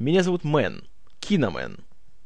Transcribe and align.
Меня 0.00 0.22
зовут 0.22 0.44
Мэн, 0.44 0.84
Киномен, 1.18 1.80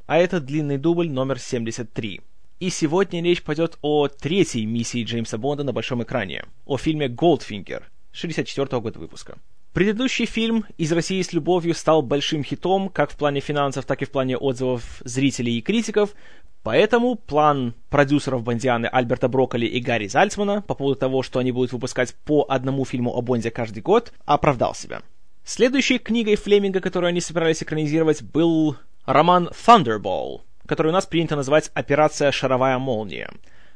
а 0.07 0.19
это 0.19 0.41
длинный 0.41 0.79
дубль 0.79 1.11
номер 1.11 1.41
73. 1.41 2.21
И 2.61 2.71
сегодня 2.71 3.21
речь 3.21 3.43
пойдет 3.43 3.79
о 3.83 4.07
третьей 4.07 4.65
миссии 4.65 5.03
Джеймса 5.03 5.39
Бонда 5.39 5.65
на 5.65 5.73
большом 5.73 6.01
экране, 6.01 6.45
о 6.67 6.77
фильме 6.77 7.09
«Голдфингер» 7.09 7.91
64 8.13 8.81
года 8.81 9.01
выпуска. 9.01 9.39
Предыдущий 9.73 10.25
фильм 10.25 10.65
«Из 10.79 10.93
России 10.93 11.21
с 11.21 11.33
любовью» 11.33 11.75
стал 11.75 12.03
большим 12.03 12.45
хитом 12.45 12.91
как 12.91 13.11
в 13.11 13.17
плане 13.17 13.41
финансов, 13.41 13.87
так 13.87 14.03
и 14.03 14.05
в 14.05 14.13
плане 14.13 14.37
отзывов 14.37 15.03
зрителей 15.05 15.59
и 15.59 15.61
критиков, 15.61 16.15
поэтому 16.63 17.17
план 17.17 17.75
продюсеров 17.91 18.45
Бондианы 18.45 18.87
Альберта 18.87 19.27
Брокколи 19.27 19.67
и 19.67 19.81
Гарри 19.81 20.07
Зальцмана 20.07 20.63
по 20.63 20.77
поводу 20.77 21.01
того, 21.01 21.25
что 21.25 21.41
они 21.41 21.51
будут 21.51 21.73
выпускать 21.73 22.15
по 22.25 22.47
одному 22.49 22.85
фильму 22.85 23.13
о 23.13 23.21
Бонде 23.21 23.51
каждый 23.51 23.83
год, 23.83 24.13
оправдал 24.27 24.77
себя. 24.77 25.03
Следующей 25.47 25.99
книгой 25.99 26.37
Флеминга, 26.37 26.81
которую 26.81 27.09
они 27.09 27.21
собирались 27.21 27.63
экранизировать, 27.63 28.23
был 28.23 28.77
роман 29.05 29.51
«Thunderball», 29.53 30.41
который 30.67 30.89
у 30.89 30.93
нас 30.93 31.05
принято 31.05 31.37
называть 31.37 31.71
«Операция 31.75 32.33
Шаровая 32.33 32.79
молния». 32.79 33.31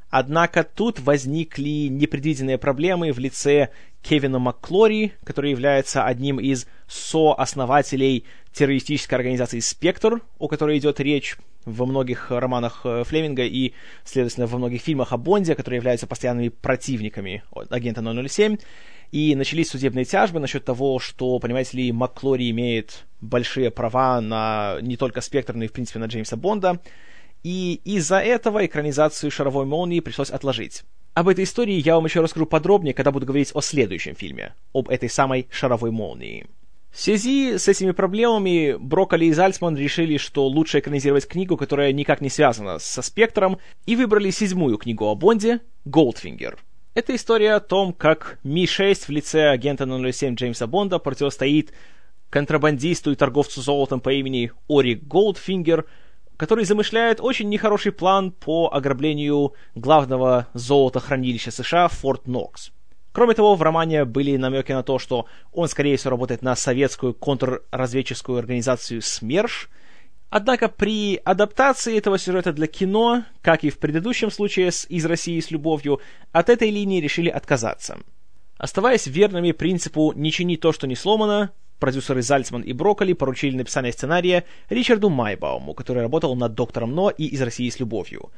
Однако 0.09 0.65
тут 0.65 0.99
возникли 0.99 1.89
непредвиденные 1.89 2.57
проблемы 2.57 3.13
в 3.13 3.19
лице 3.19 3.69
Кевина 4.01 4.39
МакКлори, 4.39 5.13
который 5.25 5.51
является 5.51 6.05
одним 6.05 6.41
из 6.41 6.67
сооснователей 6.87 8.25
террористической 8.55 9.19
организации 9.19 9.61
«Спектр», 9.61 10.23
о 10.39 10.49
которой 10.49 10.79
идет 10.79 11.01
речь 11.01 11.37
во 11.67 11.85
многих 11.85 12.31
романах 12.31 12.81
э, 12.85 13.05
Флеминга 13.05 13.45
и, 13.45 13.75
следовательно, 14.05 14.47
во 14.47 14.57
многих 14.57 14.81
фильмах 14.81 15.13
о 15.13 15.19
Бонде, 15.19 15.55
которые 15.55 15.77
являются 15.77 16.07
постоянными 16.07 16.49
противниками 16.49 17.43
агента 17.69 18.03
007. 18.03 18.57
И 19.11 19.35
начались 19.35 19.71
судебные 19.71 20.05
тяжбы 20.05 20.39
насчет 20.39 20.65
того, 20.65 20.99
что, 20.99 21.39
понимаете 21.39 21.79
ли, 21.79 21.93
МакКлори 21.93 22.51
имеет 22.51 23.07
большие 23.21 23.71
права 23.71 24.21
на 24.21 24.79
не 24.83 24.97
только 24.97 25.21
Спектр, 25.23 25.55
но 25.55 25.65
и, 25.65 25.69
в 25.69 25.73
принципе, 25.73 25.99
на 25.99 26.05
Джеймса 26.07 26.37
Бонда. 26.37 26.81
И 27.43 27.81
из-за 27.85 28.19
этого 28.19 28.67
экранизацию 28.67 29.31
«Шаровой 29.31 29.65
молнии» 29.65 30.01
пришлось 30.01 30.31
отложить. 30.31 30.83
Об 31.15 31.29
этой 31.29 31.45
истории 31.45 31.81
я 31.81 31.95
вам 31.95 32.05
еще 32.05 32.21
расскажу 32.21 32.47
подробнее, 32.47 32.95
когда 32.95 33.11
буду 33.11 33.27
говорить 33.27 33.51
о 33.55 33.61
следующем 33.61 34.15
фильме, 34.15 34.55
об 34.75 34.89
этой 34.89 35.09
самой 35.09 35.49
«Шаровой 35.51 35.91
молнии». 35.91 36.47
В 36.91 37.01
связи 37.01 37.59
с 37.59 37.69
этими 37.69 37.93
проблемами 37.93 38.77
Брокколи 38.79 39.27
и 39.27 39.33
Зальцман 39.33 39.77
решили, 39.77 40.17
что 40.17 40.47
лучше 40.47 40.81
экранизировать 40.81 41.29
книгу, 41.29 41.57
которая 41.57 41.93
никак 41.93 42.21
не 42.21 42.29
связана 42.29 42.79
со 42.79 43.03
«Спектром», 43.03 43.59
и 43.87 43.97
выбрали 43.97 44.31
седьмую 44.31 44.79
книгу 44.79 45.07
о 45.07 45.15
Бонде 45.15 45.61
«Голдфингер». 45.85 46.59
Это 46.99 47.15
история 47.15 47.55
о 47.55 47.61
том, 47.61 47.93
как 47.93 48.41
Ми-6 48.43 49.05
в 49.07 49.11
лице 49.11 49.51
агента 49.51 49.87
007 49.87 50.35
Джеймса 50.35 50.67
Бонда 50.67 50.99
противостоит 50.99 51.73
контрабандисту 52.29 53.13
и 53.13 53.15
торговцу 53.15 53.63
золотом 53.63 54.01
по 54.01 54.13
имени 54.13 54.51
Аурик 54.69 54.97
Голдфингер– 54.97 55.85
который 56.37 56.65
замышляет 56.65 57.21
очень 57.21 57.49
нехороший 57.49 57.93
план 57.93 58.33
по 58.33 58.71
ограблению 58.73 59.55
главного 59.77 60.49
золотохранилища 60.55 61.53
США 61.53 61.87
Форт 61.87 62.27
Нокс. 62.27 62.73
Кроме 63.13 63.35
того, 63.35 63.55
в 63.55 63.63
романе 63.63 64.05
были 64.05 64.37
намеки 64.37 64.73
на 64.73 64.83
то, 64.83 64.99
что 64.99 65.27
он, 65.53 65.69
скорее 65.69 65.97
всего, 65.97 66.11
работает 66.11 66.43
на 66.43 66.57
советскую 66.57 67.15
контрразведческую 67.15 68.39
организацию 68.39 69.03
СМЕРШ. 69.03 69.69
Однако 70.31 70.69
при 70.69 71.21
адаптации 71.25 71.97
этого 71.97 72.19
сюжета 72.19 72.53
для 72.53 72.67
кино, 72.67 73.25
как 73.41 73.65
и 73.65 73.71
в 73.71 73.79
предыдущем 73.79 74.31
случае 74.31 74.71
с 74.71 74.85
«Из 74.89 75.07
России 75.07 75.41
с 75.41 75.51
любовью», 75.51 76.01
от 76.33 76.51
этой 76.51 76.71
линии 76.71 77.01
решили 77.01 77.31
отказаться. 77.31 77.99
Оставаясь 78.59 79.07
верными 79.07 79.53
принципу 79.53 80.13
«не 80.15 80.31
чини 80.31 80.57
то, 80.57 80.73
что 80.73 80.87
не 80.87 80.97
сломано», 80.97 81.53
продюсеры 81.79 82.21
Зальцман 82.21 82.61
и 82.61 82.75
Брокколи 82.75 83.15
поручили 83.15 83.57
написание 83.57 83.93
сценария 83.93 84.45
Ричарду 84.69 85.09
Майбауму, 85.09 85.73
который 85.73 86.03
работал 86.03 86.37
над 86.37 86.55
«Доктором 86.55 86.95
Но» 86.95 87.09
и 87.09 87.25
«Из 87.25 87.41
России 87.41 87.71
с 87.71 87.81
любовью». 87.81 88.31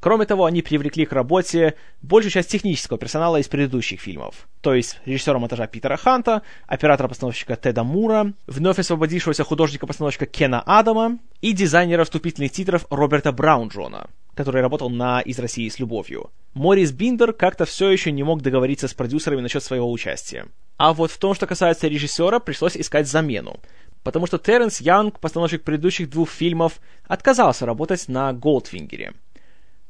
Кроме 0.00 0.26
того, 0.26 0.44
они 0.44 0.62
привлекли 0.62 1.06
к 1.06 1.12
работе 1.12 1.74
большую 2.02 2.30
часть 2.30 2.50
технического 2.50 2.98
персонала 2.98 3.38
из 3.38 3.48
предыдущих 3.48 4.00
фильмов, 4.00 4.46
то 4.60 4.72
есть 4.72 5.00
режиссера 5.04 5.40
монтажа 5.40 5.66
Питера 5.66 5.96
Ханта, 5.96 6.42
оператора-постановщика 6.68 7.56
Теда 7.56 7.82
Мура, 7.82 8.32
вновь 8.46 8.78
освободившегося 8.78 9.42
художника-постановщика 9.42 10.26
Кена 10.26 10.62
Адама 10.64 11.18
и 11.40 11.52
дизайнера 11.52 12.04
вступительных 12.04 12.52
титров 12.52 12.86
Роберта 12.90 13.32
Браунджона, 13.32 14.08
который 14.36 14.62
работал 14.62 14.88
на 14.88 15.20
«Из 15.20 15.36
России 15.40 15.68
с 15.68 15.80
любовью». 15.80 16.30
Морис 16.54 16.92
Биндер 16.92 17.32
как-то 17.32 17.64
все 17.64 17.90
еще 17.90 18.12
не 18.12 18.22
мог 18.22 18.40
договориться 18.40 18.86
с 18.86 18.94
продюсерами 18.94 19.40
насчет 19.40 19.64
своего 19.64 19.90
участия. 19.90 20.46
А 20.76 20.94
вот 20.94 21.10
в 21.10 21.18
том, 21.18 21.34
что 21.34 21.48
касается 21.48 21.88
режиссера, 21.88 22.38
пришлось 22.38 22.76
искать 22.76 23.08
замену, 23.08 23.58
потому 24.04 24.28
что 24.28 24.38
Терренс 24.38 24.80
Янг, 24.80 25.18
постановщик 25.18 25.64
предыдущих 25.64 26.08
двух 26.08 26.30
фильмов, 26.30 26.78
отказался 27.08 27.66
работать 27.66 28.06
на 28.06 28.32
Голдфингере– 28.32 29.14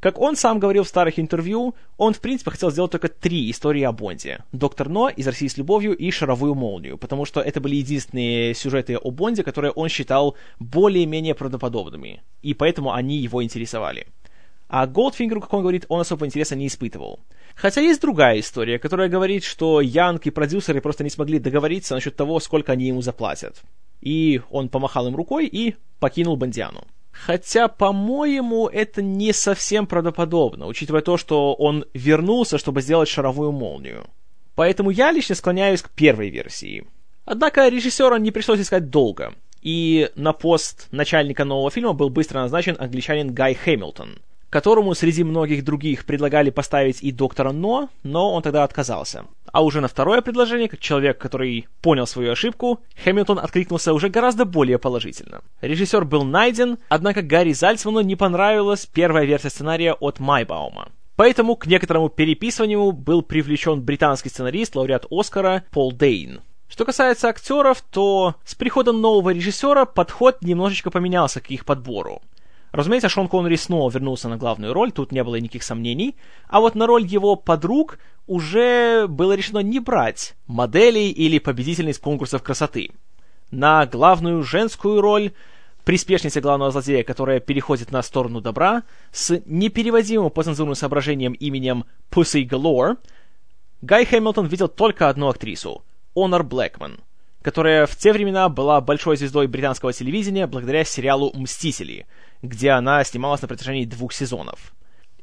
как 0.00 0.18
он 0.20 0.36
сам 0.36 0.58
говорил 0.58 0.84
в 0.84 0.88
старых 0.88 1.18
интервью, 1.18 1.74
он 1.96 2.14
в 2.14 2.20
принципе 2.20 2.52
хотел 2.52 2.70
сделать 2.70 2.92
только 2.92 3.08
три 3.08 3.50
истории 3.50 3.82
о 3.82 3.92
Бонде. 3.92 4.44
Доктор 4.52 4.88
Но, 4.88 5.08
Из 5.08 5.26
России 5.26 5.48
с 5.48 5.56
любовью 5.56 5.96
и 5.96 6.10
Шаровую 6.10 6.54
молнию, 6.54 6.98
потому 6.98 7.24
что 7.24 7.40
это 7.40 7.60
были 7.60 7.76
единственные 7.76 8.54
сюжеты 8.54 8.96
о 8.96 9.10
Бонде, 9.10 9.42
которые 9.42 9.72
он 9.72 9.88
считал 9.88 10.36
более-менее 10.60 11.34
правдоподобными, 11.34 12.22
и 12.42 12.54
поэтому 12.54 12.92
они 12.92 13.16
его 13.16 13.42
интересовали. 13.42 14.06
А 14.68 14.86
Голдфингеру, 14.86 15.40
как 15.40 15.52
он 15.54 15.62
говорит, 15.62 15.86
он 15.88 16.00
особо 16.00 16.26
интереса 16.26 16.54
не 16.54 16.66
испытывал. 16.66 17.20
Хотя 17.54 17.80
есть 17.80 18.02
другая 18.02 18.38
история, 18.38 18.78
которая 18.78 19.08
говорит, 19.08 19.42
что 19.42 19.80
Янг 19.80 20.26
и 20.26 20.30
продюсеры 20.30 20.82
просто 20.82 21.04
не 21.04 21.10
смогли 21.10 21.38
договориться 21.38 21.94
насчет 21.94 22.14
того, 22.16 22.38
сколько 22.38 22.72
они 22.72 22.86
ему 22.86 23.00
заплатят. 23.00 23.62
И 24.02 24.42
он 24.50 24.68
помахал 24.68 25.08
им 25.08 25.16
рукой 25.16 25.46
и 25.46 25.74
покинул 25.98 26.36
Бондиану. 26.36 26.84
Хотя, 27.26 27.68
по-моему, 27.68 28.68
это 28.68 29.02
не 29.02 29.32
совсем 29.32 29.86
правдоподобно, 29.86 30.66
учитывая 30.66 31.02
то, 31.02 31.16
что 31.16 31.54
он 31.54 31.84
вернулся, 31.92 32.58
чтобы 32.58 32.80
сделать 32.80 33.08
шаровую 33.08 33.52
молнию. 33.52 34.06
Поэтому 34.54 34.90
я 34.90 35.12
лично 35.12 35.34
склоняюсь 35.34 35.82
к 35.82 35.90
первой 35.90 36.30
версии. 36.30 36.86
Однако 37.24 37.68
режиссера 37.68 38.18
не 38.18 38.30
пришлось 38.30 38.60
искать 38.60 38.90
долго, 38.90 39.34
и 39.62 40.10
на 40.14 40.32
пост 40.32 40.88
начальника 40.90 41.44
нового 41.44 41.70
фильма 41.70 41.92
был 41.92 42.08
быстро 42.08 42.40
назначен 42.40 42.76
англичанин 42.78 43.34
Гай 43.34 43.54
Хэмилтон, 43.54 44.18
которому 44.48 44.94
среди 44.94 45.24
многих 45.24 45.64
других 45.64 46.06
предлагали 46.06 46.50
поставить 46.50 47.02
и 47.02 47.12
доктора 47.12 47.52
Но, 47.52 47.90
но 48.02 48.32
он 48.32 48.42
тогда 48.42 48.64
отказался. 48.64 49.26
А 49.52 49.62
уже 49.62 49.80
на 49.80 49.88
второе 49.88 50.20
предложение, 50.20 50.68
как 50.68 50.80
человек, 50.80 51.18
который 51.18 51.68
понял 51.80 52.06
свою 52.06 52.32
ошибку, 52.32 52.80
Хэмилтон 53.02 53.38
откликнулся 53.38 53.94
уже 53.94 54.08
гораздо 54.08 54.44
более 54.44 54.78
положительно. 54.78 55.40
Режиссер 55.60 56.04
был 56.04 56.24
найден, 56.24 56.78
однако 56.88 57.22
Гарри 57.22 57.52
Зальцману 57.52 58.00
не 58.00 58.16
понравилась 58.16 58.86
первая 58.86 59.24
версия 59.24 59.50
сценария 59.50 59.94
от 59.94 60.18
Майбаума. 60.20 60.88
Поэтому 61.16 61.56
к 61.56 61.66
некоторому 61.66 62.08
переписыванию 62.10 62.92
был 62.92 63.22
привлечен 63.22 63.82
британский 63.82 64.28
сценарист, 64.28 64.76
лауреат 64.76 65.06
Оскара 65.10 65.64
Пол 65.72 65.92
Дейн. 65.92 66.40
Что 66.68 66.84
касается 66.84 67.28
актеров, 67.28 67.80
то 67.80 68.36
с 68.44 68.54
приходом 68.54 69.00
нового 69.00 69.30
режиссера 69.30 69.86
подход 69.86 70.42
немножечко 70.42 70.90
поменялся 70.90 71.40
к 71.40 71.50
их 71.50 71.64
подбору. 71.64 72.20
Разумеется, 72.70 73.08
Шон 73.08 73.28
Коннери 73.28 73.56
снова 73.56 73.90
вернулся 73.90 74.28
на 74.28 74.36
главную 74.36 74.74
роль, 74.74 74.92
тут 74.92 75.10
не 75.10 75.24
было 75.24 75.36
никаких 75.36 75.62
сомнений. 75.62 76.16
А 76.48 76.60
вот 76.60 76.74
на 76.74 76.86
роль 76.86 77.04
его 77.04 77.34
подруг 77.34 77.98
уже 78.28 79.06
было 79.08 79.32
решено 79.32 79.58
не 79.58 79.80
брать 79.80 80.36
моделей 80.46 81.10
или 81.10 81.40
победительниц 81.40 81.98
конкурсов 81.98 82.42
красоты. 82.42 82.90
На 83.50 83.86
главную 83.86 84.44
женскую 84.44 85.00
роль 85.00 85.32
приспешница 85.84 86.42
главного 86.42 86.70
злодея, 86.70 87.02
которая 87.02 87.40
переходит 87.40 87.90
на 87.90 88.02
сторону 88.02 88.42
добра, 88.42 88.82
с 89.10 89.40
непереводимым 89.46 90.30
по 90.30 90.42
цензурным 90.42 90.74
соображениям 90.74 91.32
именем 91.32 91.86
Pussy 92.10 92.46
Galore, 92.46 92.98
Гай 93.80 94.04
Хэмилтон 94.04 94.46
видел 94.46 94.68
только 94.68 95.08
одну 95.08 95.28
актрису— 95.28 95.82
Онор 96.14 96.42
Блэкман, 96.42 97.00
которая 97.42 97.86
в 97.86 97.96
те 97.96 98.12
времена 98.12 98.50
была 98.50 98.80
большой 98.82 99.16
звездой 99.16 99.46
британского 99.46 99.94
телевидения 99.94 100.46
благодаря 100.46 100.84
сериалу 100.84 101.32
«Мстители», 101.34 102.06
где 102.42 102.70
она 102.70 103.02
снималась 103.04 103.40
на 103.40 103.48
протяжении 103.48 103.86
двух 103.86 104.12
сезонов. 104.12 104.74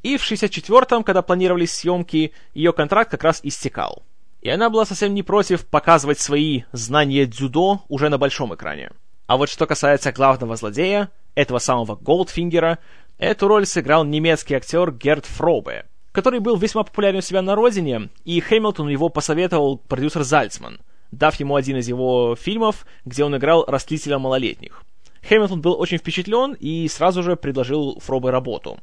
И 0.06 0.18
в 0.18 0.32
64-м, 0.32 1.04
когда 1.04 1.24
планировались 1.24 1.74
съемки, 1.74 2.32
ее 2.54 2.74
контракт 2.74 3.10
как 3.10 3.24
раз 3.24 3.40
истекал. 3.42 4.04
И 4.44 4.50
она 4.50 4.70
была 4.70 4.86
совсем 4.86 5.16
не 5.16 5.24
против 5.24 5.66
показывать 5.66 6.20
свои 6.20 6.62
знания 6.72 7.26
дзюдо 7.26 7.82
уже 7.88 8.10
на 8.10 8.20
большом 8.20 8.54
экране. 8.54 8.92
А 9.26 9.36
вот 9.36 9.50
что 9.50 9.66
касается 9.66 10.12
главного 10.12 10.58
злодея, 10.58 11.10
этого 11.34 11.58
самого 11.58 11.96
Голдфингера, 11.96 12.78
эту 13.18 13.48
роль 13.48 13.66
сыграл 13.66 14.06
немецкий 14.06 14.54
актер 14.54 14.92
Герт 14.92 15.26
Фробе, 15.26 15.88
который 16.12 16.40
был 16.40 16.56
весьма 16.56 16.84
популярен 16.84 17.18
у 17.18 17.22
себя 17.22 17.42
на 17.42 17.56
родине, 17.56 18.10
и 18.26 18.40
Хэмилтону 18.40 18.90
его 18.90 19.10
посоветовал 19.10 19.80
продюсер 19.80 20.22
Зальцман, 20.22 20.82
дав 21.10 21.34
ему 21.40 21.56
один 21.56 21.78
из 21.78 21.88
его 21.88 22.36
фильмов, 22.36 22.86
где 23.06 23.24
он 23.24 23.36
играл 23.36 23.66
растлителя 23.66 24.20
малолетних. 24.20 24.84
Хэмилтон 25.28 25.62
был 25.62 25.80
очень 25.80 25.98
впечатлен 25.98 26.54
и 26.60 26.88
сразу 26.90 27.24
же 27.24 27.36
предложил 27.36 28.00
Фробе 28.00 28.30
работу. 28.30 28.78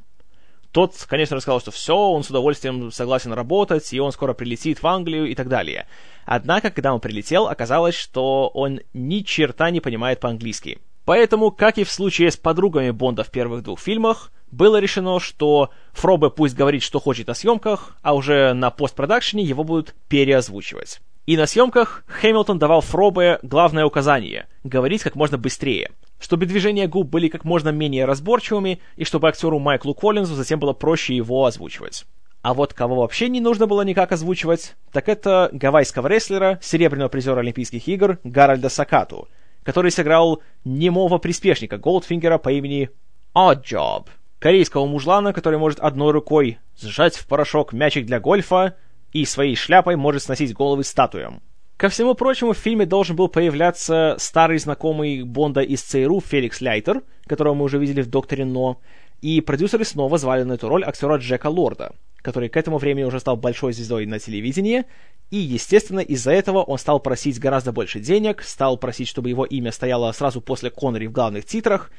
Тот, 0.72 0.94
конечно, 1.06 1.36
рассказал, 1.36 1.60
что 1.60 1.70
все, 1.70 1.94
он 1.94 2.24
с 2.24 2.30
удовольствием 2.30 2.90
согласен 2.90 3.32
работать, 3.32 3.92
и 3.92 4.00
он 4.00 4.10
скоро 4.10 4.32
прилетит 4.32 4.82
в 4.82 4.86
Англию 4.86 5.26
и 5.26 5.34
так 5.34 5.48
далее. 5.48 5.86
Однако, 6.24 6.70
когда 6.70 6.94
он 6.94 7.00
прилетел, 7.00 7.46
оказалось, 7.46 7.94
что 7.94 8.48
он 8.48 8.80
ни 8.94 9.20
черта 9.20 9.70
не 9.70 9.80
понимает 9.80 10.20
по-английски. 10.20 10.78
Поэтому, 11.04 11.50
как 11.50 11.78
и 11.78 11.84
в 11.84 11.90
случае 11.90 12.30
с 12.30 12.36
подругами 12.36 12.90
Бонда 12.90 13.22
в 13.22 13.30
первых 13.30 13.62
двух 13.62 13.80
фильмах, 13.80 14.32
было 14.50 14.78
решено, 14.78 15.20
что 15.20 15.70
Фробе 15.92 16.30
пусть 16.30 16.54
говорит, 16.54 16.82
что 16.82 17.00
хочет 17.00 17.26
на 17.26 17.34
съемках, 17.34 17.96
а 18.02 18.14
уже 18.14 18.54
на 18.54 18.70
постпродакшене 18.70 19.42
его 19.42 19.64
будут 19.64 19.94
переозвучивать. 20.08 21.00
И 21.26 21.36
на 21.36 21.46
съемках 21.46 22.04
Хэмилтон 22.06 22.58
давал 22.58 22.80
Фробе 22.80 23.38
главное 23.42 23.84
указание— 23.84 24.46
говорить 24.64 25.02
как 25.02 25.16
можно 25.16 25.38
быстрее, 25.38 25.90
чтобы 26.22 26.46
движения 26.46 26.86
губ 26.86 27.08
были 27.08 27.28
как 27.28 27.44
можно 27.44 27.70
менее 27.70 28.04
разборчивыми, 28.04 28.80
и 28.96 29.04
чтобы 29.04 29.28
актеру 29.28 29.58
Майклу 29.58 29.92
Коллинзу 29.92 30.36
затем 30.36 30.60
было 30.60 30.72
проще 30.72 31.16
его 31.16 31.44
озвучивать. 31.44 32.04
А 32.42 32.54
вот 32.54 32.74
кого 32.74 32.96
вообще 32.96 33.28
не 33.28 33.40
нужно 33.40 33.66
было 33.66 33.82
никак 33.82 34.12
озвучивать, 34.12 34.76
так 34.92 35.08
это 35.08 35.50
гавайского 35.52 36.06
рестлера, 36.06 36.58
серебряного 36.62 37.08
призера 37.08 37.40
Олимпийских 37.40 37.86
игр 37.88 38.18
Гарольда 38.22 38.68
Сакату, 38.68 39.28
который 39.64 39.90
сыграл 39.90 40.42
немого 40.64 41.18
приспешника 41.18 41.76
Голдфингера 41.76 42.38
по 42.38 42.52
имени 42.52 42.90
Oddjob, 43.34 44.06
корейского 44.38 44.86
мужлана, 44.86 45.32
который 45.32 45.58
может 45.58 45.80
одной 45.80 46.12
рукой 46.12 46.58
сжать 46.80 47.16
в 47.16 47.26
порошок 47.26 47.72
мячик 47.72 48.06
для 48.06 48.20
гольфа 48.20 48.76
и 49.12 49.24
своей 49.24 49.56
шляпой 49.56 49.96
может 49.96 50.22
сносить 50.22 50.54
головы 50.54 50.84
статуям. 50.84 51.42
Ко 51.82 51.88
всему 51.88 52.14
прочему, 52.14 52.52
в 52.52 52.58
фильме 52.58 52.86
должен 52.86 53.16
был 53.16 53.26
появляться 53.26 54.14
старый 54.20 54.58
знакомый 54.58 55.24
Бонда 55.24 55.62
из 55.62 55.82
ЦРУ 55.82 56.20
Феликс 56.20 56.60
Ляйтер, 56.60 57.02
которого 57.26 57.54
мы 57.54 57.64
уже 57.64 57.80
видели 57.80 58.02
в 58.02 58.06
«Докторе 58.06 58.44
Но», 58.44 58.80
и 59.20 59.40
продюсеры 59.40 59.84
снова 59.84 60.16
звали 60.16 60.44
на 60.44 60.52
эту 60.52 60.68
роль 60.68 60.84
актера 60.84 61.16
Джека 61.16 61.48
Лорда, 61.48 61.96
который 62.18 62.50
к 62.50 62.56
этому 62.56 62.78
времени 62.78 63.02
уже 63.02 63.18
стал 63.18 63.36
большой 63.36 63.72
звездой 63.72 64.06
на 64.06 64.20
телевидении, 64.20 64.84
и, 65.32 65.38
естественно, 65.38 65.98
из-за 65.98 66.30
этого 66.30 66.62
он 66.62 66.78
стал 66.78 67.00
просить 67.00 67.40
гораздо 67.40 67.72
больше 67.72 67.98
денег, 67.98 68.42
стал 68.44 68.76
просить, 68.76 69.08
чтобы 69.08 69.30
его 69.30 69.44
имя 69.44 69.72
стояло 69.72 70.12
сразу 70.12 70.40
после 70.40 70.70
Коннери 70.70 71.08
в 71.08 71.12
главных 71.12 71.46
титрах, 71.46 71.90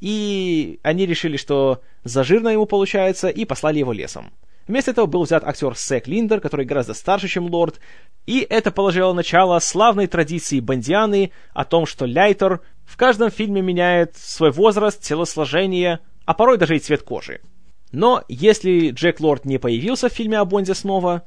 и 0.00 0.80
они 0.82 1.06
решили, 1.06 1.38
что 1.38 1.80
зажирно 2.04 2.50
ему 2.50 2.66
получается, 2.66 3.30
и 3.30 3.46
послали 3.46 3.78
его 3.78 3.94
лесом. 3.94 4.32
Вместо 4.66 4.92
этого 4.92 5.06
был 5.06 5.24
взят 5.24 5.44
актер 5.44 5.76
Сэк 5.76 6.06
Линдер, 6.06 6.40
который 6.40 6.66
гораздо 6.66 6.94
старше, 6.94 7.28
чем 7.28 7.46
Лорд, 7.46 7.80
и 8.26 8.46
это 8.48 8.70
положило 8.70 9.12
начало 9.12 9.58
славной 9.58 10.06
традиции 10.06 10.60
Бондианы 10.60 11.32
о 11.52 11.64
том, 11.64 11.86
что 11.86 12.04
Ляйтер 12.04 12.60
в 12.84 12.96
каждом 12.96 13.30
фильме 13.30 13.62
меняет 13.62 14.16
свой 14.16 14.50
возраст, 14.50 15.02
телосложение, 15.02 16.00
а 16.24 16.34
порой 16.34 16.58
даже 16.58 16.76
и 16.76 16.78
цвет 16.78 17.02
кожи. 17.02 17.40
Но 17.92 18.22
если 18.28 18.90
Джек 18.90 19.20
Лорд 19.20 19.44
не 19.44 19.58
появился 19.58 20.08
в 20.08 20.12
фильме 20.12 20.38
о 20.38 20.44
Бонде 20.44 20.74
снова, 20.74 21.22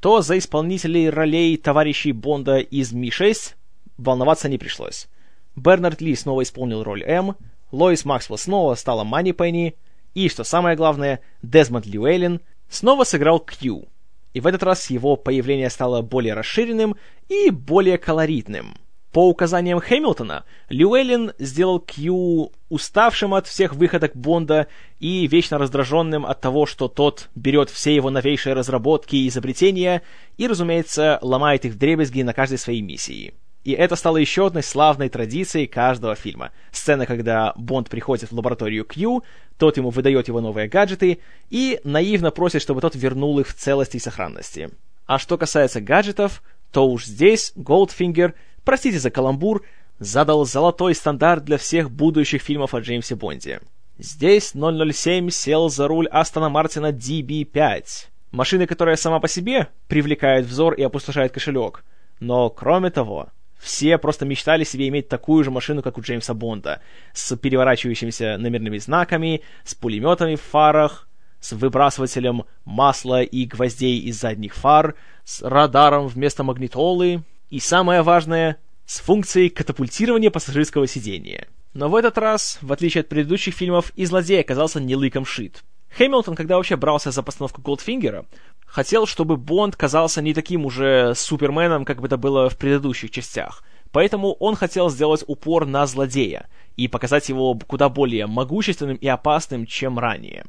то 0.00 0.20
за 0.20 0.36
исполнителей 0.36 1.08
ролей 1.08 1.56
товарищей 1.56 2.12
Бонда 2.12 2.58
из 2.58 2.92
Ми-6 2.92 3.54
волноваться 3.96 4.48
не 4.48 4.58
пришлось. 4.58 5.08
Бернард 5.56 6.00
Ли 6.00 6.14
снова 6.14 6.42
исполнил 6.42 6.82
роль 6.82 7.04
М, 7.04 7.36
Лоис 7.70 8.04
Максвелл 8.04 8.36
снова 8.36 8.74
стала 8.74 9.04
Мани 9.04 9.32
Пенни, 9.32 9.76
и, 10.14 10.28
что 10.28 10.44
самое 10.44 10.76
главное, 10.76 11.20
Дезмонд 11.42 11.86
Льюэллен 11.86 12.40
снова 12.72 13.04
сыграл 13.04 13.38
Кью. 13.38 13.86
И 14.32 14.40
в 14.40 14.46
этот 14.46 14.62
раз 14.62 14.90
его 14.90 15.16
появление 15.16 15.70
стало 15.70 16.02
более 16.02 16.34
расширенным 16.34 16.96
и 17.28 17.50
более 17.50 17.98
колоритным. 17.98 18.74
По 19.12 19.28
указаниям 19.28 19.78
Хэмилтона, 19.78 20.44
Льюэллен 20.70 21.34
сделал 21.38 21.80
Кью 21.80 22.50
уставшим 22.70 23.34
от 23.34 23.46
всех 23.46 23.74
выходок 23.74 24.16
Бонда 24.16 24.68
и 25.00 25.26
вечно 25.26 25.58
раздраженным 25.58 26.24
от 26.24 26.40
того, 26.40 26.64
что 26.64 26.88
тот 26.88 27.28
берет 27.34 27.68
все 27.68 27.94
его 27.94 28.08
новейшие 28.08 28.54
разработки 28.54 29.16
и 29.16 29.28
изобретения 29.28 30.00
и, 30.38 30.46
разумеется, 30.46 31.18
ломает 31.20 31.66
их 31.66 31.76
дребезги 31.76 32.22
на 32.22 32.32
каждой 32.32 32.56
своей 32.56 32.80
миссии. 32.80 33.34
И 33.64 33.72
это 33.72 33.94
стало 33.94 34.16
еще 34.16 34.46
одной 34.46 34.62
славной 34.62 35.08
традицией 35.08 35.66
каждого 35.66 36.16
фильма. 36.16 36.50
Сцена, 36.72 37.06
когда 37.06 37.52
Бонд 37.56 37.88
приходит 37.88 38.30
в 38.30 38.34
лабораторию 38.34 38.84
Кью, 38.84 39.22
тот 39.56 39.76
ему 39.76 39.90
выдает 39.90 40.28
его 40.28 40.40
новые 40.40 40.68
гаджеты 40.68 41.20
и 41.50 41.80
наивно 41.84 42.32
просит, 42.32 42.62
чтобы 42.62 42.80
тот 42.80 42.96
вернул 42.96 43.38
их 43.38 43.48
в 43.48 43.54
целости 43.54 43.98
и 43.98 44.00
сохранности. 44.00 44.70
А 45.06 45.18
что 45.18 45.38
касается 45.38 45.80
гаджетов, 45.80 46.42
то 46.72 46.88
уж 46.88 47.04
здесь 47.04 47.52
Голдфингер, 47.54 48.34
простите 48.64 48.98
за 48.98 49.10
каламбур, 49.10 49.62
задал 49.98 50.44
золотой 50.44 50.94
стандарт 50.94 51.44
для 51.44 51.58
всех 51.58 51.90
будущих 51.90 52.42
фильмов 52.42 52.74
о 52.74 52.80
Джеймсе 52.80 53.14
Бонде. 53.14 53.60
Здесь 53.98 54.52
007 54.54 55.30
сел 55.30 55.68
за 55.68 55.86
руль 55.86 56.08
Астона 56.08 56.48
Мартина 56.48 56.90
DB5. 56.90 57.84
Машины, 58.32 58.66
которая 58.66 58.96
сама 58.96 59.20
по 59.20 59.28
себе 59.28 59.68
привлекает 59.86 60.46
взор 60.46 60.74
и 60.74 60.82
опустошает 60.82 61.32
кошелек. 61.32 61.84
Но, 62.18 62.48
кроме 62.50 62.90
того, 62.90 63.28
все 63.62 63.96
просто 63.96 64.26
мечтали 64.26 64.64
себе 64.64 64.88
иметь 64.88 65.08
такую 65.08 65.44
же 65.44 65.52
машину, 65.52 65.82
как 65.82 65.96
у 65.96 66.00
Джеймса 66.00 66.34
Бонда, 66.34 66.80
с 67.14 67.36
переворачивающимися 67.36 68.36
номерными 68.36 68.78
знаками, 68.78 69.42
с 69.64 69.76
пулеметами 69.76 70.34
в 70.34 70.42
фарах, 70.42 71.08
с 71.38 71.52
выбрасывателем 71.52 72.44
масла 72.64 73.22
и 73.22 73.46
гвоздей 73.46 74.00
из 74.00 74.20
задних 74.20 74.56
фар, 74.56 74.96
с 75.24 75.42
радаром 75.42 76.08
вместо 76.08 76.42
магнитолы 76.42 77.22
и, 77.50 77.60
самое 77.60 78.02
важное, 78.02 78.56
с 78.84 78.98
функцией 78.98 79.48
катапультирования 79.48 80.32
пассажирского 80.32 80.88
сидения. 80.88 81.46
Но 81.72 81.88
в 81.88 81.94
этот 81.94 82.18
раз, 82.18 82.58
в 82.62 82.72
отличие 82.72 83.02
от 83.02 83.08
предыдущих 83.08 83.54
фильмов, 83.54 83.92
и 83.94 84.04
злодей 84.06 84.40
оказался 84.40 84.80
не 84.80 84.96
лыком 84.96 85.24
шит. 85.24 85.62
Хэмилтон, 85.96 86.34
когда 86.34 86.56
вообще 86.56 86.76
брался 86.76 87.12
за 87.12 87.22
постановку 87.22 87.62
Голдфингера, 87.62 88.24
хотел, 88.72 89.06
чтобы 89.06 89.36
Бонд 89.36 89.76
казался 89.76 90.22
не 90.22 90.32
таким 90.32 90.64
уже 90.64 91.14
суперменом, 91.14 91.84
как 91.84 92.00
бы 92.00 92.06
это 92.06 92.16
было 92.16 92.48
в 92.48 92.56
предыдущих 92.56 93.10
частях. 93.10 93.62
Поэтому 93.92 94.32
он 94.40 94.56
хотел 94.56 94.88
сделать 94.88 95.22
упор 95.26 95.66
на 95.66 95.86
злодея 95.86 96.48
и 96.76 96.88
показать 96.88 97.28
его 97.28 97.54
куда 97.54 97.90
более 97.90 98.26
могущественным 98.26 98.96
и 98.96 99.06
опасным, 99.06 99.66
чем 99.66 99.98
ранее. 99.98 100.46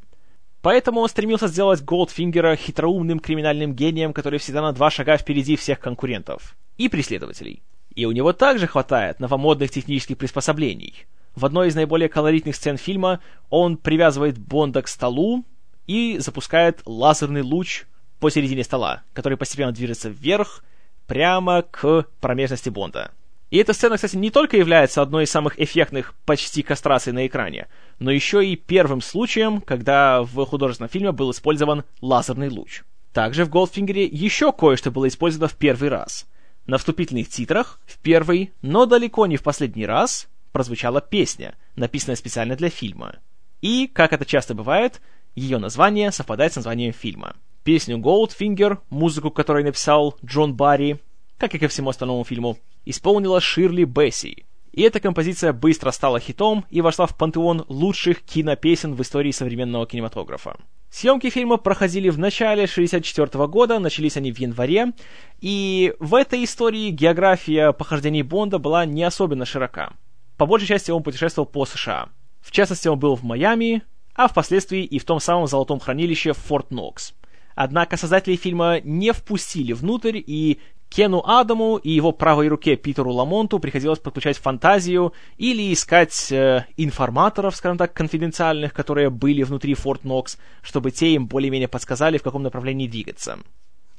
Поэтому 0.61 1.01
он 1.01 1.09
стремился 1.09 1.47
сделать 1.47 1.83
Голдфингера 1.83 2.55
хитроумным 2.55 3.19
криминальным 3.19 3.75
гением, 3.75 4.13
который 4.13 4.39
всегда 4.39 4.61
на 4.61 4.71
два 4.71 4.89
шага 4.89 5.17
впереди 5.17 5.57
всех 5.57 5.81
конкурентов 5.81 6.55
и 6.77 6.87
преследователей. 6.87 7.61
И 7.93 8.05
у 8.05 8.13
него 8.13 8.31
также 8.31 8.67
хватает 8.67 9.19
новомодных 9.19 9.69
технических 9.69 10.17
приспособлений– 10.17 11.05
в 11.35 11.45
одной 11.45 11.69
из 11.69 11.75
наиболее 11.75 12.09
колоритных 12.09 12.55
сцен 12.55 12.77
фильма 12.77 13.19
он 13.49 13.77
привязывает 13.77 14.37
Бонда 14.37 14.83
к 14.83 14.87
столу 14.87 15.43
и 15.87 16.19
запускает 16.19 16.83
лазерный 16.85 17.41
луч 17.41 17.85
посередине 18.23 18.63
стола, 18.63 19.03
который 19.11 19.37
постепенно 19.37 19.73
движется 19.73 20.07
вверх, 20.07 20.63
прямо 21.07 21.61
к 21.61 22.05
промежности 22.21 22.69
Бонда. 22.69 23.11
И 23.51 23.57
эта 23.57 23.73
сцена, 23.73 23.97
кстати, 23.97 24.15
не 24.15 24.31
только 24.31 24.55
является 24.55 25.01
одной 25.01 25.25
из 25.25 25.29
самых 25.29 25.59
эффектных 25.59 26.13
почти 26.25 26.63
кастраций 26.63 27.11
на 27.11 27.27
экране, 27.27 27.67
но 27.99 28.11
еще 28.11 28.45
и 28.45 28.55
первым 28.55 29.01
случаем, 29.01 29.59
когда 29.59 30.21
в 30.21 30.45
художественном 30.45 30.89
фильме 30.89 31.11
был 31.11 31.31
использован 31.31 31.83
лазерный 31.99 32.47
луч. 32.47 32.83
Также 33.11 33.43
в 33.43 33.49
Голдфингере 33.49 34.05
еще 34.05 34.53
кое-что 34.53 34.89
было 34.89 35.09
использовано 35.09 35.49
в 35.49 35.57
первый 35.57 35.89
раз. 35.89 36.25
На 36.65 36.77
вступительных 36.77 37.27
титрах, 37.27 37.81
в 37.85 37.97
первый, 37.97 38.53
но 38.61 38.85
далеко 38.85 39.27
не 39.27 39.35
в 39.35 39.43
последний 39.43 39.85
раз, 39.85 40.29
прозвучала 40.53 41.01
песня, 41.01 41.55
написанная 41.75 42.15
специально 42.15 42.55
для 42.55 42.69
фильма. 42.69 43.17
И, 43.59 43.91
как 43.93 44.13
это 44.13 44.23
часто 44.23 44.55
бывает, 44.55 45.01
ее 45.35 45.57
название 45.57 46.13
совпадает 46.13 46.53
с 46.53 46.55
названием 46.55 46.93
фильма. 46.93 47.35
Песню 47.63 47.97
Goldfinger, 47.97 48.79
музыку 48.89 49.31
которой 49.31 49.63
написал 49.63 50.15
Джон 50.25 50.53
Барри, 50.53 50.99
как 51.37 51.55
и 51.55 51.59
ко 51.59 51.67
всему 51.67 51.89
остальному 51.89 52.23
фильму, 52.23 52.57
исполнила 52.85 53.39
Ширли 53.39 53.85
Бесси. 53.85 54.45
И 54.73 54.81
эта 54.81 54.99
композиция 54.99 55.53
быстро 55.53 55.91
стала 55.91 56.19
хитом 56.19 56.65
и 56.69 56.81
вошла 56.81 57.05
в 57.05 57.15
пантеон 57.15 57.63
лучших 57.67 58.21
кинопесен 58.23 58.95
в 58.95 59.01
истории 59.01 59.31
современного 59.31 59.85
кинематографа. 59.85 60.57
Съемки 60.89 61.29
фильма 61.29 61.57
проходили 61.57 62.09
в 62.09 62.19
начале 62.19 62.63
1964 62.63 63.47
года, 63.47 63.79
начались 63.79 64.17
они 64.17 64.31
в 64.31 64.39
январе, 64.39 64.93
и 65.41 65.93
в 65.99 66.15
этой 66.15 66.43
истории 66.43 66.89
география 66.89 67.71
похождений 67.71 68.23
Бонда 68.23 68.57
была 68.57 68.85
не 68.85 69.03
особенно 69.03 69.45
широка. 69.45 69.93
По 70.37 70.45
большей 70.45 70.67
части 70.67 70.91
он 70.91 71.03
путешествовал 71.03 71.47
по 71.47 71.65
США. 71.65 72.09
В 72.41 72.51
частности, 72.51 72.87
он 72.87 72.99
был 72.99 73.15
в 73.15 73.23
Майами, 73.23 73.83
а 74.15 74.27
впоследствии 74.27 74.83
и 74.83 74.99
в 74.99 75.05
том 75.05 75.19
самом 75.19 75.47
золотом 75.47 75.79
хранилище 75.79 76.33
Форт 76.33 76.71
Нокс. 76.71 77.13
Однако 77.55 77.97
создатели 77.97 78.35
фильма 78.35 78.79
не 78.83 79.11
впустили 79.11 79.73
внутрь, 79.73 80.21
и 80.25 80.59
Кену 80.89 81.23
Адаму 81.25 81.77
и 81.77 81.89
его 81.89 82.11
правой 82.11 82.47
руке 82.47 82.75
Питеру 82.75 83.11
Ламонту 83.11 83.57
приходилось 83.57 83.97
подключать 83.97 84.37
фантазию 84.37 85.13
или 85.37 85.73
искать 85.73 86.31
э, 86.31 86.65
информаторов, 86.77 87.55
скажем 87.55 87.79
так, 87.79 87.93
конфиденциальных, 87.93 88.73
которые 88.73 89.09
были 89.09 89.41
внутри 89.41 89.73
Форт 89.73 90.03
Нокс, 90.03 90.37
чтобы 90.61 90.91
те 90.91 91.13
им 91.13 91.25
более-менее 91.25 91.67
подсказали, 91.67 92.19
в 92.19 92.23
каком 92.23 92.43
направлении 92.43 92.87
двигаться. 92.87 93.39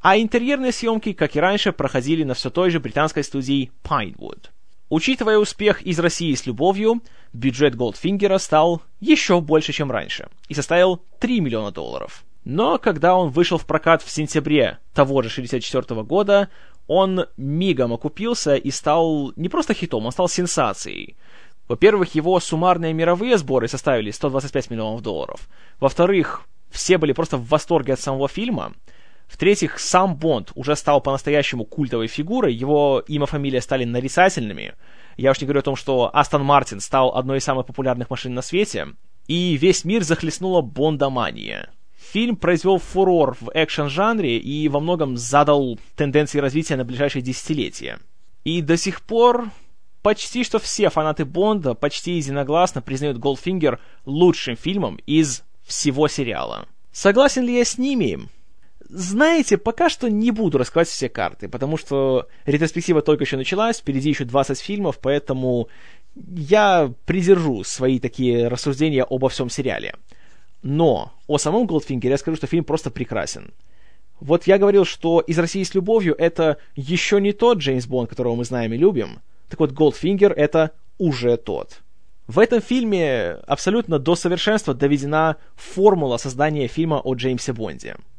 А 0.02 0.18
интерьерные 0.18 0.70
съемки, 0.70 1.14
как 1.14 1.34
и 1.34 1.40
раньше, 1.40 1.72
проходили 1.72 2.22
на 2.22 2.34
все 2.34 2.48
той 2.48 2.70
же 2.70 2.78
британской 2.78 3.24
студии 3.24 3.72
Pinewood. 3.82 4.50
Учитывая 4.88 5.38
успех 5.38 5.82
из 5.82 5.98
России 5.98 6.34
с 6.34 6.46
любовью, 6.46 7.02
бюджет 7.32 7.74
Голдфингера 7.74 8.38
стал 8.38 8.82
еще 9.00 9.40
больше, 9.40 9.72
чем 9.72 9.90
раньше, 9.90 10.28
и 10.46 10.54
составил 10.54 11.02
3 11.18 11.40
миллиона 11.40 11.72
долларов. 11.72 12.24
Но 12.44 12.78
когда 12.78 13.16
он 13.16 13.30
вышел 13.30 13.56
в 13.56 13.66
прокат 13.66 14.02
в 14.02 14.10
сентябре 14.10 14.78
того 14.92 15.22
же 15.22 15.30
64 15.30 16.02
года, 16.02 16.50
он 16.86 17.26
мигом 17.36 17.92
окупился 17.92 18.56
и 18.56 18.70
стал 18.70 19.32
не 19.36 19.48
просто 19.48 19.72
хитом, 19.72 20.04
он 20.04 20.12
стал 20.12 20.28
сенсацией. 20.28 21.16
Во-первых, 21.68 22.14
его 22.14 22.38
суммарные 22.40 22.92
мировые 22.92 23.38
сборы 23.38 23.68
составили 23.68 24.10
125 24.10 24.70
миллионов 24.70 25.00
долларов. 25.00 25.48
Во-вторых, 25.80 26.42
все 26.70 26.98
были 26.98 27.12
просто 27.12 27.38
в 27.38 27.48
восторге 27.48 27.94
от 27.94 28.00
самого 28.00 28.28
фильма. 28.28 28.74
В-третьих, 29.26 29.78
сам 29.78 30.16
Бонд 30.16 30.52
уже 30.54 30.76
стал 30.76 31.00
по-настоящему 31.00 31.64
культовой 31.64 32.08
фигурой, 32.08 32.52
его 32.52 33.02
имя, 33.08 33.24
фамилия 33.24 33.62
стали 33.62 33.84
нарицательными. 33.84 34.74
Я 35.16 35.30
уж 35.30 35.40
не 35.40 35.46
говорю 35.46 35.60
о 35.60 35.62
том, 35.62 35.76
что 35.76 36.10
Астон 36.12 36.44
Мартин 36.44 36.80
стал 36.80 37.16
одной 37.16 37.38
из 37.38 37.44
самых 37.44 37.64
популярных 37.64 38.10
машин 38.10 38.34
на 38.34 38.42
свете. 38.42 38.88
И 39.26 39.56
весь 39.56 39.86
мир 39.86 40.02
захлестнула 40.02 40.60
Бондомания. 40.60 41.70
Фильм 42.14 42.36
произвел 42.36 42.78
фурор 42.78 43.36
в 43.40 43.50
экшен-жанре 43.52 44.38
и 44.38 44.68
во 44.68 44.78
многом 44.78 45.16
задал 45.16 45.80
тенденции 45.96 46.38
развития 46.38 46.76
на 46.76 46.84
ближайшие 46.84 47.22
десятилетия. 47.22 47.98
И 48.44 48.62
до 48.62 48.76
сих 48.76 49.02
пор 49.02 49.50
почти 50.00 50.44
что 50.44 50.60
все 50.60 50.90
фанаты 50.90 51.24
Бонда 51.24 51.74
почти 51.74 52.12
единогласно 52.12 52.82
признают 52.82 53.18
Голдфингер 53.18 53.80
лучшим 54.04 54.54
фильмом 54.54 55.00
из 55.06 55.42
всего 55.64 56.06
сериала. 56.06 56.68
Согласен 56.92 57.46
ли 57.46 57.58
я 57.58 57.64
с 57.64 57.78
ними? 57.78 58.20
Знаете, 58.88 59.58
пока 59.58 59.88
что 59.88 60.08
не 60.08 60.30
буду 60.30 60.58
раскрывать 60.58 60.86
все 60.86 61.08
карты, 61.08 61.48
потому 61.48 61.76
что 61.76 62.28
ретроспектива 62.46 63.02
только 63.02 63.24
еще 63.24 63.36
началась, 63.36 63.78
впереди 63.78 64.10
еще 64.10 64.24
20 64.24 64.60
фильмов, 64.60 65.00
поэтому 65.02 65.66
я 66.14 66.92
придержу 67.06 67.64
свои 67.64 67.98
такие 67.98 68.46
рассуждения 68.46 69.02
обо 69.02 69.28
всем 69.28 69.50
сериале. 69.50 69.96
Но 70.64 71.12
о 71.26 71.36
самом 71.36 71.66
Голдфингере 71.66 72.12
я 72.12 72.18
скажу, 72.18 72.38
что 72.38 72.46
фильм 72.46 72.64
просто 72.64 72.90
прекрасен. 72.90 73.52
Вот 74.18 74.46
я 74.46 74.56
говорил, 74.56 74.86
что 74.86 75.20
«Из 75.20 75.38
России 75.38 75.62
с 75.62 75.74
любовью»— 75.74 76.14
это 76.18 76.56
еще 76.74 77.20
не 77.20 77.32
тот 77.32 77.58
Джеймс 77.58 77.86
Бонд, 77.86 78.08
которого 78.08 78.34
мы 78.34 78.44
знаем 78.46 78.72
и 78.72 78.78
любим. 78.78 79.20
Так 79.50 79.60
вот, 79.60 79.72
Голдфингер— 79.72 80.32
это 80.36 80.70
уже 80.96 81.36
тот. 81.36 81.82
В 82.26 82.38
этом 82.38 82.62
фильме 82.62 83.36
абсолютно 83.46 83.98
до 83.98 84.14
совершенства 84.14 84.72
доведена 84.72 85.36
формула 85.54 86.16
создания 86.16 86.66
фильма 86.66 86.98
о 87.04 87.14
Джеймсе 87.14 87.52
Бонде— 87.52 87.96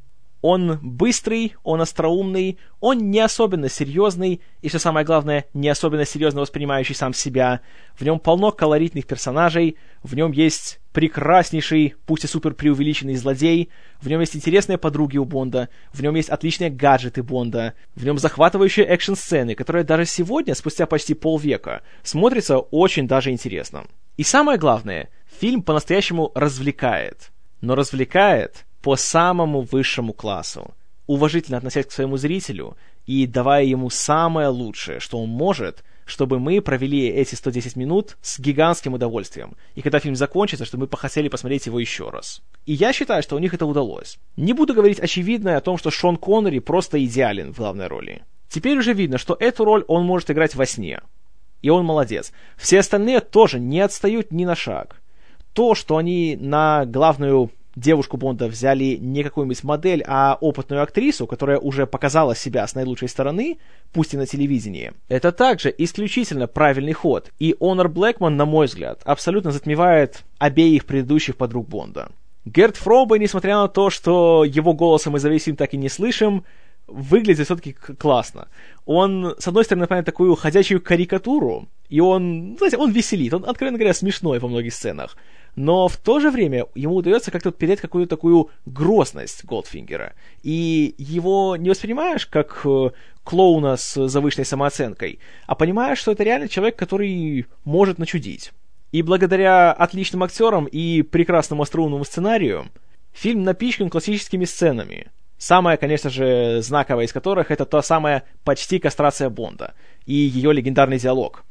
он 0.47 0.77
быстрый, 0.83 1.55
он 1.63 1.81
остроумный, 1.81 2.59
он 2.79 3.09
не 3.09 3.19
особенно 3.19 3.67
серьезный, 3.67 4.41
и, 4.61 4.69
что 4.69 4.77
самое 4.77 5.03
главное, 5.03 5.45
не 5.55 5.67
особенно 5.69 6.05
серьезно 6.05 6.41
воспринимающий 6.41 6.93
сам 6.93 7.15
себя. 7.15 7.61
В 7.95 8.03
нем 8.03 8.19
полно 8.19 8.51
колоритных 8.51 9.07
персонажей, 9.07 9.75
в 10.03 10.13
нем 10.13 10.31
есть 10.33 10.81
прекраснейший, 10.93 11.95
пусть 12.05 12.25
и 12.25 12.27
супер 12.27 12.53
преувеличенный 12.53 13.15
злодей, 13.15 13.71
в 13.99 14.07
нем 14.07 14.19
есть 14.19 14.35
интересные 14.35 14.77
подруги 14.77 15.17
у 15.17 15.25
Бонда, 15.25 15.69
в 15.91 16.03
нем 16.03 16.13
есть 16.13 16.29
отличные 16.29 16.69
гаджеты 16.69 17.23
Бонда, 17.23 17.73
в 17.95 18.05
нем 18.05 18.19
захватывающие 18.19 18.85
экшн-сцены, 18.85 19.55
которые 19.55 19.83
даже 19.83 20.05
сегодня, 20.05 20.53
спустя 20.53 20.85
почти 20.85 21.15
полвека, 21.15 21.81
смотрятся 22.03 22.59
очень 22.59 23.07
даже 23.07 23.31
интересно. 23.31 23.85
И 24.15 24.21
самое 24.21 24.59
главное, 24.59 25.09
фильм 25.39 25.63
по-настоящему 25.63 26.31
развлекает. 26.35 27.31
Но 27.61 27.73
развлекает 27.73 28.65
по 28.85 28.97
самому 28.97 29.61
высшему 29.61 30.13
классу, 30.13 30.75
уважительно 31.07 31.57
относясь 31.57 31.87
к 31.87 31.91
своему 31.91 32.17
зрителю 32.17 32.77
и 33.07 33.25
давая 33.25 33.63
ему 33.63 33.89
самое 33.89 34.49
лучшее, 34.49 34.99
что 34.99 35.17
он 35.17 35.27
может, 35.27 35.83
чтобы 36.05 36.37
мы 36.37 36.61
провели 36.61 37.07
эти 37.07 37.33
110 37.33 37.77
минут 37.77 38.15
с 38.21 38.39
гигантским 38.39 38.93
удовольствием. 38.93 39.55
И 39.73 39.81
когда 39.81 39.97
фильм 39.97 40.15
закончится, 40.15 40.65
чтобы 40.65 40.81
мы 40.81 40.87
похотели 40.87 41.29
посмотреть 41.29 41.65
его 41.65 41.79
еще 41.79 42.11
раз. 42.11 42.43
И 42.67 42.73
я 42.73 42.93
считаю, 42.93 43.23
что 43.23 43.35
у 43.35 43.39
них 43.39 43.55
это 43.55 43.65
удалось. 43.65 44.19
Не 44.37 44.53
буду 44.53 44.75
говорить 44.75 44.99
очевидное 44.99 45.57
о 45.57 45.61
том, 45.61 45.79
что 45.79 45.89
Шон 45.89 46.15
Коннери 46.15 46.59
просто 46.59 47.03
идеален 47.03 47.55
в 47.55 47.57
главной 47.57 47.87
роли. 47.87 48.21
Теперь 48.49 48.77
уже 48.77 48.93
видно, 48.93 49.17
что 49.17 49.35
эту 49.39 49.65
роль 49.65 49.83
он 49.87 50.05
может 50.05 50.29
играть 50.29 50.53
во 50.53 50.67
сне. 50.67 51.01
И 51.63 51.71
он 51.71 51.85
молодец. 51.85 52.31
Все 52.55 52.81
остальные 52.81 53.21
тоже 53.21 53.59
не 53.59 53.79
отстают 53.79 54.31
ни 54.31 54.45
на 54.45 54.55
шаг. 54.55 55.01
То, 55.53 55.73
что 55.73 55.97
они 55.97 56.37
на 56.39 56.85
главную 56.85 57.49
девушку 57.75 58.17
Бонда 58.17 58.47
взяли 58.47 58.97
не 58.99 59.23
какую-нибудь 59.23 59.63
модель, 59.63 60.03
а 60.07 60.37
опытную 60.39 60.81
актрису, 60.81 61.27
которая 61.27 61.59
уже 61.59 61.85
показала 61.85 62.35
себя 62.35 62.65
с 62.65 62.75
наилучшей 62.75 63.09
стороны, 63.09 63.57
пусть 63.91 64.13
и 64.13 64.17
на 64.17 64.25
телевидении. 64.25 64.93
Это 65.07 65.31
также 65.31 65.73
исключительно 65.77 66.47
правильный 66.47 66.93
ход, 66.93 67.31
и 67.39 67.55
Онор 67.59 67.89
Блэкман, 67.89 68.35
на 68.37 68.45
мой 68.45 68.67
взгляд, 68.67 69.01
абсолютно 69.03 69.51
затмевает 69.51 70.23
обеих 70.37 70.85
предыдущих 70.85 71.35
подруг 71.35 71.67
Бонда. 71.67 72.09
Герт 72.45 72.77
Фробе, 72.77 73.19
несмотря 73.19 73.57
на 73.57 73.67
то, 73.67 73.89
что 73.89 74.43
его 74.43 74.73
голосом 74.73 75.13
мы 75.13 75.19
за 75.19 75.29
весь 75.29 75.43
фильм 75.43 75.57
так 75.57 75.73
и 75.73 75.77
не 75.77 75.89
слышим, 75.89 76.45
выглядит 76.87 77.45
все-таки 77.45 77.73
классно. 77.73 78.47
Он, 78.85 79.35
с 79.39 79.47
одной 79.47 79.63
стороны, 79.63 79.81
напоминает 79.81 80.05
такую 80.05 80.35
ходячую 80.35 80.79
карикатуру, 80.81 81.67
и 81.89 81.99
он, 81.99 82.55
знаете, 82.57 82.77
он 82.77 82.91
веселит, 82.91 83.33
он, 83.33 83.45
откровенно 83.45 83.79
говоря, 83.79 83.95
смешной 83.95 84.37
во 84.39 84.47
многих 84.47 84.73
сценах 84.73 85.17
но 85.55 85.87
в 85.87 85.97
то 85.97 86.19
же 86.19 86.29
время 86.31 86.65
ему 86.75 86.95
удается 86.95 87.31
как-то 87.31 87.51
передать 87.51 87.81
какую-то 87.81 88.15
такую 88.15 88.49
грозность 88.65 89.45
Голдфингера. 89.45 90.13
И 90.43 90.95
его 90.97 91.55
не 91.55 91.69
воспринимаешь 91.69 92.25
как 92.25 92.61
э, 92.65 92.89
клоуна 93.23 93.77
с 93.77 94.07
завышенной 94.07 94.45
самооценкой, 94.45 95.19
а 95.47 95.55
понимаешь, 95.55 95.97
что 95.97 96.11
это 96.11 96.23
реально 96.23 96.49
человек, 96.49 96.75
который 96.75 97.47
может 97.63 97.99
начудить. 97.99 98.51
И 98.91 99.01
благодаря 99.01 99.71
отличным 99.71 100.23
актерам 100.23 100.65
и 100.65 101.01
прекрасному 101.01 101.63
остроумному 101.63 102.05
сценарию, 102.05 102.67
фильм 103.13 103.43
напичкан 103.43 103.89
классическими 103.89 104.45
сценами. 104.45 105.11
Самая, 105.37 105.77
конечно 105.77 106.09
же, 106.09 106.61
знаковая 106.61 107.05
из 107.05 107.13
которых 107.13 107.51
это 107.51 107.65
та 107.65 107.81
самая 107.81 108.23
почти 108.43 108.79
кастрация 108.79 109.29
Бонда 109.29 109.73
и 110.05 110.13
ее 110.13 110.53
легендарный 110.53 110.97
диалог. 110.97 111.43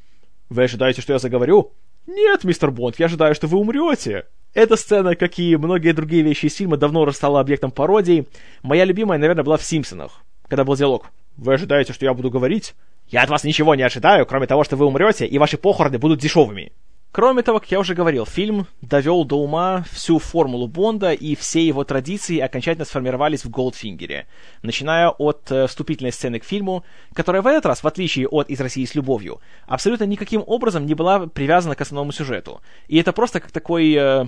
«Вы 0.48 0.64
ожидаете, 0.64 1.02
что 1.02 1.12
я 1.12 1.18
заговорю? 1.18 1.72
«Нет, 2.06 2.44
мистер 2.44 2.70
Бонд, 2.70 2.98
я 2.98 3.06
ожидаю, 3.06 3.34
что 3.34 3.46
вы 3.46 3.58
умрете». 3.58 4.26
Эта 4.52 4.76
сцена, 4.76 5.16
как 5.16 5.38
и 5.38 5.56
многие 5.56 5.92
другие 5.92 6.22
вещи 6.22 6.46
из 6.46 6.54
фильма, 6.54 6.76
давно 6.76 7.10
стала 7.10 7.40
объектом 7.40 7.72
пародии. 7.72 8.26
Моя 8.62 8.84
любимая, 8.84 9.18
наверное, 9.18 9.42
была 9.42 9.56
в 9.56 9.64
«Симпсонах», 9.64 10.22
когда 10.48 10.64
был 10.64 10.76
диалог. 10.76 11.06
«Вы 11.36 11.54
ожидаете, 11.54 11.92
что 11.92 12.04
я 12.04 12.14
буду 12.14 12.30
говорить?» 12.30 12.74
«Я 13.08 13.22
от 13.22 13.30
вас 13.30 13.44
ничего 13.44 13.74
не 13.74 13.82
ожидаю, 13.82 14.26
кроме 14.26 14.46
того, 14.46 14.64
что 14.64 14.76
вы 14.76 14.86
умрете, 14.86 15.26
и 15.26 15.38
ваши 15.38 15.58
похороны 15.58 15.98
будут 15.98 16.20
дешевыми». 16.20 16.72
Кроме 17.14 17.44
того, 17.44 17.60
как 17.60 17.70
я 17.70 17.78
уже 17.78 17.94
говорил, 17.94 18.26
фильм 18.26 18.66
довел 18.82 19.24
до 19.24 19.38
ума 19.38 19.84
всю 19.92 20.18
формулу 20.18 20.66
Бонда, 20.66 21.12
и 21.12 21.36
все 21.36 21.64
его 21.64 21.84
традиции 21.84 22.40
окончательно 22.40 22.84
сформировались 22.84 23.44
в 23.44 23.50
Голдфингере, 23.50 24.26
начиная 24.62 25.10
от 25.10 25.48
э, 25.52 25.68
вступительной 25.68 26.10
сцены 26.10 26.40
к 26.40 26.44
фильму, 26.44 26.82
которая 27.12 27.40
в 27.40 27.46
этот 27.46 27.66
раз, 27.66 27.84
в 27.84 27.86
отличие 27.86 28.26
от 28.26 28.50
«Из 28.50 28.60
России 28.60 28.84
с 28.84 28.96
любовью», 28.96 29.40
абсолютно 29.68 30.02
никаким 30.02 30.42
образом 30.44 30.86
не 30.86 30.94
была 30.94 31.28
привязана 31.28 31.76
к 31.76 31.80
основному 31.82 32.10
сюжету. 32.10 32.60
И 32.88 32.98
это 32.98 33.12
просто 33.12 33.38
как 33.38 33.52
такой 33.52 33.94
э, 33.94 34.26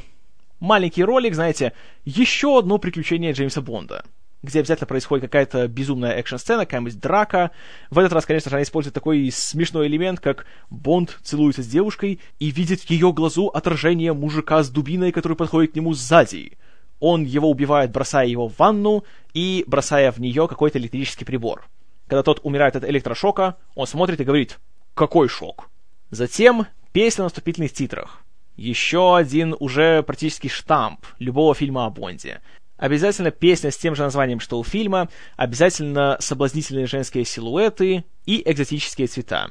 маленький 0.61 1.03
ролик, 1.03 1.35
знаете, 1.35 1.73
еще 2.05 2.57
одно 2.57 2.79
приключение 2.79 3.33
Джеймса 3.33 3.63
Бонда 3.63 4.05
где 4.47 4.61
обязательно 4.61 4.87
происходит 4.87 5.25
какая-то 5.25 5.69
безумная 5.69 6.13
экшн-сцена, 6.13 6.65
какая-нибудь 6.65 6.99
драка. 6.99 7.51
В 7.91 7.99
этот 7.99 8.13
раз, 8.13 8.25
конечно 8.25 8.51
же, 8.51 8.57
она 8.57 8.63
использует 8.63 8.95
такой 8.95 9.31
смешной 9.33 9.89
элемент, 9.89 10.21
как 10.21 10.47
Бонд 10.71 11.19
целуется 11.23 11.63
с 11.63 11.67
девушкой 11.67 12.21
и 12.39 12.51
видит 12.51 12.81
в 12.81 12.91
ее 12.91 13.13
глазу 13.13 13.49
отражение 13.49 14.13
мужика 14.13 14.63
с 14.63 14.71
дубиной, 14.71 15.13
который 15.13 15.37
подходит 15.37 15.73
к 15.73 15.77
нему 15.77 15.93
сзади. 15.93 16.57
Он 17.01 17.25
его 17.25 17.51
убивает, 17.51 17.91
бросая 17.91 18.27
его 18.27 18.49
в 18.49 18.59
ванну 18.59 19.05
и 19.35 19.65
бросая 19.67 20.13
в 20.13 20.19
нее 20.19 20.49
какой-то 20.49 20.79
электрический 20.79 21.25
прибор. 21.25 21.69
Когда 22.07 22.23
тот 22.23 22.41
умирает 22.43 22.77
от 22.77 22.85
электрошока, 22.85 23.57
он 23.75 23.87
смотрит 23.87 24.21
и 24.21 24.25
говорит 24.25 24.59
«Какой 24.95 25.29
шок?». 25.29 25.69
Затем 26.11 26.67
песня 26.93 27.25
на 27.25 27.29
вступительных 27.29 27.73
титрах. 27.73 28.23
Еще 28.57 29.17
один 29.17 29.55
уже 29.59 30.03
практически 30.03 30.49
штамп 30.49 31.05
любого 31.19 31.55
фильма 31.55 31.85
о 31.85 31.91
Бонде. 31.91 32.41
Обязательно 32.77 33.31
песня 33.31 33.71
с 33.71 33.77
тем 33.79 33.95
же 33.95 34.03
названием, 34.03 34.41
что 34.41 34.59
у 34.59 34.65
фильма, 34.65 35.09
обязательно 35.37 36.17
соблазнительные 36.21 36.87
женские 36.87 37.25
силуэты 37.25 38.05
и 38.27 38.43
экзотические 38.45 39.07
цвета. 39.07 39.51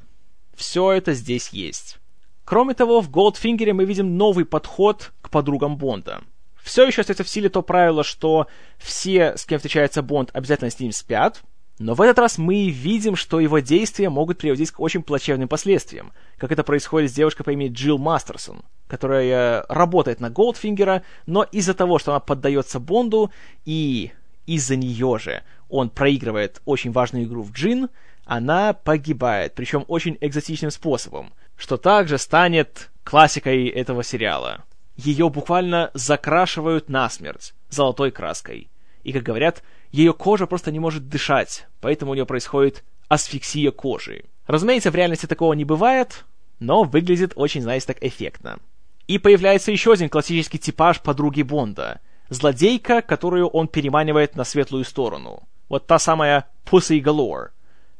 Все 0.53 0.91
это 0.91 1.13
здесь 1.13 1.49
есть. 1.49 1.97
Кроме 2.43 2.75
того, 2.75 3.01
в 3.01 3.09
Голдфингере 3.09 3.73
мы 3.73 3.85
видим 3.85 4.17
новый 4.17 4.45
подход 4.45 5.11
к 5.21 5.31
подругам 5.31 5.77
Бонда. 5.77 6.21
Все 6.61 6.85
еще 6.85 7.01
остается 7.01 7.23
в 7.23 7.29
силе 7.29 7.49
то 7.49 7.61
правило, 7.61 8.03
что 8.03 8.47
все, 8.77 9.35
с 9.35 9.45
кем 9.45 9.57
встречается 9.57 10.01
Бонд, 10.01 10.29
обязательно 10.33 10.69
с 10.69 10.79
ним 10.79 10.91
спят, 10.91 11.43
но 11.77 11.93
в 11.93 12.01
этот 12.01 12.19
раз 12.19 12.37
мы 12.37 12.69
видим, 12.69 13.15
что 13.15 13.39
его 13.39 13.59
действия 13.59 14.09
могут 14.09 14.37
приводить 14.37 14.71
к 14.71 14.79
очень 14.79 15.03
плачевным 15.03 15.49
последствиям, 15.49 16.13
как 16.37 16.51
это 16.51 16.63
происходит 16.63 17.11
с 17.11 17.13
девушкой 17.13 17.43
по 17.43 17.49
имени 17.51 17.69
Джилл 17.69 17.97
Мастерсон, 17.97 18.61
которая 18.87 19.65
работает 19.67 20.21
на 20.21 20.29
Голдфингера, 20.29 21.03
но 21.25 21.43
из-за 21.43 21.73
того, 21.73 21.99
что 21.99 22.11
она 22.11 22.21
поддается 22.21 22.79
Бонду, 22.79 23.31
и 23.65 24.11
из-за 24.45 24.77
нее 24.77 25.17
же 25.19 25.43
он 25.69 25.89
проигрывает 25.89 26.61
очень 26.65 26.91
важную 26.91 27.25
игру 27.25 27.41
в 27.43 27.51
Джин, 27.51 27.89
она 28.23 28.73
погибает, 28.73 29.53
причем 29.53 29.83
очень 29.87 30.17
экзотичным 30.21 30.71
способом, 30.71 31.33
что 31.57 31.77
также 31.77 32.17
станет 32.17 32.89
классикой 33.03 33.67
этого 33.67 34.03
сериала. 34.03 34.63
Ее 34.95 35.29
буквально 35.29 35.91
закрашивают 35.93 36.87
насмерть 36.87 37.53
золотой 37.69 38.11
краской. 38.11 38.69
И, 39.03 39.11
как 39.11 39.23
говорят, 39.23 39.61
ее 39.95 40.13
кожа 40.13 40.45
просто 40.45 40.71
не 40.71 40.79
может 40.79 41.07
дышать, 41.07 41.67
поэтому 41.79 42.11
у 42.11 42.15
нее 42.15 42.25
происходит 42.25 42.83
асфиксия 43.07 43.71
кожи. 43.71 44.25
Разумеется, 44.45 44.91
в 44.91 44.95
реальности 44.95 45.25
такого 45.25 45.53
не 45.53 45.63
бывает, 45.63 46.25
но 46.59 46.83
выглядит 46.83 47.31
очень, 47.35 47.61
знаете, 47.61 47.87
так 47.87 48.03
эффектно. 48.03 48.59
И 49.07 49.17
появляется 49.17 49.71
еще 49.71 49.93
один 49.93 50.09
классический 50.09 50.59
типаж 50.59 51.01
подруги 51.01 51.43
Бонда. 51.43 52.01
Злодейка, 52.29 53.01
которую 53.01 53.47
он 53.47 53.69
переманивает 53.69 54.35
на 54.35 54.43
светлую 54.43 54.83
сторону. 54.83 55.43
Вот 55.69 55.87
та 55.87 55.97
самая 55.97 56.45
Pussy 56.65 57.01
Galore, 57.01 57.49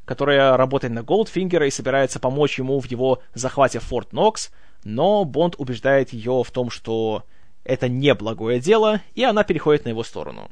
которая 0.04 0.58
работает 0.58 0.94
на 0.94 1.02
Голдфингера 1.02 1.66
и 1.66 1.72
собирается 1.72 2.20
помочь 2.20 2.60
ему 2.60 2.80
в 2.80 2.88
его 2.88 3.22
захвате 3.34 3.80
Форт 3.80 4.12
Нокс, 4.12 4.52
но 4.84 5.24
Бонд 5.24 5.56
убеждает 5.58 6.12
ее 6.12 6.44
в 6.44 6.52
том, 6.52 6.70
что 6.70 7.24
это 7.64 7.88
не 7.88 8.14
благое 8.14 8.60
дело, 8.60 9.02
и 9.14 9.24
она 9.24 9.44
переходит 9.44 9.86
на 9.86 9.90
его 9.90 10.04
сторону. 10.04 10.52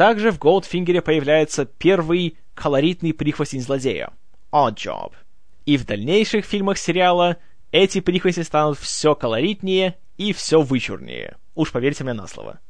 Также 0.00 0.30
в 0.30 0.38
Голдфингере 0.38 1.02
появляется 1.02 1.66
первый 1.66 2.38
колоритный 2.54 3.12
прихвостень 3.12 3.60
злодея— 3.60 4.14
Odd 4.50 4.76
Job. 4.76 5.12
И 5.66 5.76
в 5.76 5.84
дальнейших 5.84 6.46
фильмах 6.46 6.78
сериала 6.78 7.36
эти 7.70 8.00
прихвости 8.00 8.40
станут 8.40 8.78
все 8.78 9.14
колоритнее 9.14 9.98
и 10.16 10.32
все 10.32 10.62
вычурнее. 10.62 11.36
Уж 11.54 11.70
поверьте 11.70 12.04
мне 12.04 12.14
на 12.14 12.26
слово. 12.28 12.60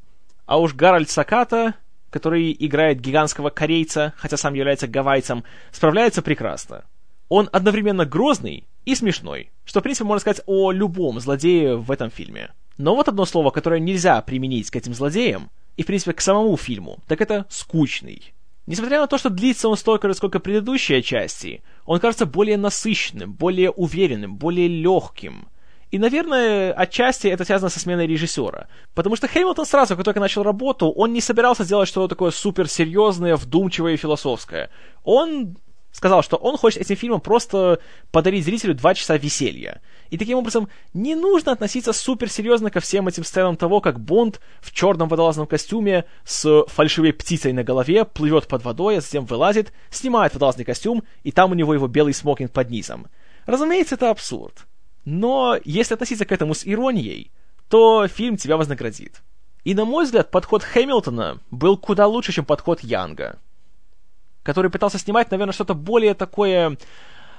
А 0.44 0.58
уж 0.58 0.75
Гарольд 0.75 1.08
Саката, 1.08 1.75
который 2.10 2.50
играет 2.58 3.00
гигантского 3.00 3.50
корейца, 3.50 4.12
хотя 4.16 4.37
сам 4.37 4.54
является 4.54 4.88
гавайцем, 4.88 5.44
справляется 5.70 6.22
прекрасно. 6.22 6.82
Он 7.28 7.49
одновременно 7.52 8.06
грозный 8.06 8.66
и 8.84 8.96
смешной, 8.96 9.52
что, 9.64 9.78
в 9.78 9.82
принципе, 9.84 10.04
можно 10.04 10.18
сказать 10.22 10.42
о 10.46 10.72
любом 10.72 11.20
злодее 11.20 11.76
в 11.76 11.92
этом 11.92 12.10
фильме. 12.10 12.50
Но 12.76 12.96
вот 12.96 13.06
одно 13.06 13.25
слово, 13.25 13.50
которое 13.50 13.78
нельзя 13.78 14.20
применить 14.20 14.68
к 14.68 14.75
этим 14.75 14.94
злодеям, 14.94 15.49
и, 15.80 15.82
в 15.82 15.87
принципе, 15.87 16.12
к 16.12 16.20
самому 16.20 16.58
фильму, 16.58 16.99
так 17.06 17.22
это 17.22 17.46
«скучный». 17.49 18.34
Несмотря 18.66 19.00
на 19.00 19.06
то, 19.06 19.16
что 19.16 19.30
длится 19.30 19.66
он 19.66 19.78
столько 19.78 20.08
же, 20.08 20.14
сколько 20.14 20.38
предыдущие 20.38 21.02
части, 21.02 21.62
он 21.87 22.00
кажется 22.00 22.26
более 22.26 22.58
насыщенным, 22.58 23.32
более 23.32 23.70
уверенным, 23.70 24.37
более 24.37 24.68
легким. 24.68 25.49
И, 25.90 25.99
наверное, 25.99 26.75
отчасти 26.75 27.28
это 27.28 27.46
связано 27.46 27.70
со 27.70 27.80
сменой 27.80 28.06
режиссера. 28.06 28.68
Потому 28.94 29.16
что 29.16 29.26
Хэмилтон 29.26 29.64
сразу, 29.64 29.96
как 29.96 30.04
только 30.04 30.20
начал 30.20 30.42
работу, 30.42 30.90
он 30.90 31.14
не 31.14 31.22
собирался 31.22 31.64
делать 31.64 31.88
что-то 31.88 32.08
такое 32.08 32.30
суперсерьезное, 32.30 33.37
вдумчивое 33.37 33.94
и 33.94 33.96
философское. 33.96 34.68
Он 35.02 35.56
сказал, 35.92 36.23
что 36.23 36.37
он 36.37 36.56
хочет 36.56 36.82
этим 36.82 36.97
фильмом 36.97 37.20
просто 37.20 37.80
подарить 38.11 38.44
зрителю 38.44 38.75
два 38.75 38.94
часа 38.94 39.16
веселья. 39.16 39.80
И 40.11 40.18
таким 40.18 40.38
образом 40.38 40.68
не 40.94 41.14
нужно 41.14 41.52
относиться 41.52 41.92
суперсерьезно 41.92 42.70
ко 42.70 42.80
всем 42.80 43.09
этим 43.09 43.25
сценам 43.25 43.56
того, 43.56 43.80
как 43.80 44.00
Бонд 44.00 44.40
в 44.61 44.73
черном 44.73 45.09
водолазном 45.09 45.47
костюме 45.47 46.04
с 46.25 46.64
фальшивой 46.66 47.12
птицей 47.12 47.52
на 47.52 47.64
голове 47.64 48.04
плывет 48.04 48.47
под 48.49 48.64
водой, 48.64 48.99
а 48.99 49.00
затем 49.00 49.25
вылазит, 49.25 49.73
снимает 49.90 50.35
водолазный 50.35 50.64
костюм, 50.64 51.02
и 51.23 51.32
там 51.32 51.52
у 51.52 51.54
него 51.54 51.75
его 51.75 51.87
белый 51.87 52.14
смокинг 52.14 52.52
под 52.52 52.70
низом. 52.70 53.06
Разумеется, 53.47 53.97
это 53.97 54.11
абсурд. 54.11 54.66
Но 55.04 55.59
если 55.64 55.94
относиться 55.94 56.25
к 56.25 56.32
этому 56.32 56.54
с 56.54 56.66
иронией, 56.66 57.30
то 57.68 58.06
фильм 58.09 58.37
тебя 58.37 58.56
вознаградит. 58.56 59.23
И, 59.64 59.75
на 59.75 59.85
мой 59.85 60.04
взгляд, 60.04 60.30
подход 60.30 60.62
Хэмилтона 60.62 61.38
был 61.50 61.76
куда 61.76 62.06
лучше, 62.06 62.32
чем 62.32 62.44
подход 62.44 62.80
Янга 62.80 63.38
который 64.42 64.70
пытался 64.70 64.99
снимать, 64.99 65.30
наверное, 65.30 65.52
что-то 65.52 65.75
более 65.75 66.14
такое, 66.14 66.76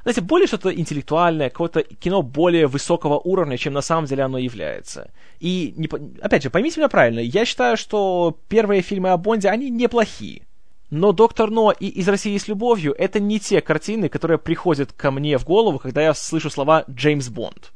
знаете, 0.03 0.21
более 0.21 0.47
что-то 0.47 0.73
интеллектуальное, 0.73 1.49
какое-то 1.49 1.83
кино 1.83 2.21
более 2.21 2.67
высокого 2.67 3.19
уровня, 3.19 3.57
чем 3.57 3.73
на 3.73 3.81
самом 3.81 4.05
деле 4.05 4.23
оно 4.23 4.37
является. 4.37 5.11
И, 5.39 5.73
не, 5.75 5.89
опять 6.21 6.43
же, 6.43 6.49
поймите 6.49 6.79
меня 6.79 6.89
правильно, 6.89 7.19
я 7.19 7.45
считаю, 7.45 7.77
что 7.77 8.37
первые 8.47 8.81
фильмы 8.81 9.09
о 9.09 9.17
Бонде, 9.17 9.49
они 9.49 9.69
неплохие. 9.69 10.43
Но 10.91 11.13
«Доктор 11.13 11.49
Но» 11.49 11.71
и 11.71 11.87
«Из 11.87 12.07
России 12.09 12.37
с 12.37 12.49
любовью»— 12.49 12.93
это 12.97 13.21
не 13.21 13.39
те 13.39 13.61
картины, 13.61 14.09
которые 14.09 14.37
приходят 14.37 14.91
ко 14.91 15.09
мне 15.09 15.37
в 15.37 15.45
голову, 15.45 15.79
когда 15.79 16.01
я 16.01 16.13
слышу 16.13 16.49
слова 16.49 16.83
«Джеймс 16.89 17.29
Бонд». 17.29 17.71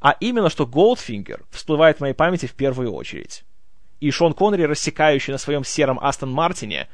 А 0.00 0.16
именно, 0.20 0.48
что 0.48 0.66
«Голдфингер» 0.66 1.44
всплывает 1.50 1.96
в 1.96 2.00
моей 2.00 2.14
памяти 2.14 2.46
в 2.46 2.54
первую 2.54 2.92
очередь. 2.92 3.42
И 3.98 4.12
Шон 4.12 4.34
Коннери, 4.34 4.62
рассекающий 4.62 5.32
на 5.32 5.38
своем 5.38 5.64
сером 5.64 5.98
Астон 6.00 6.30
Мартине, 6.30 6.88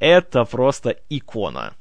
это 0.00 0.44
просто 0.44 0.96
икона. 1.08 1.74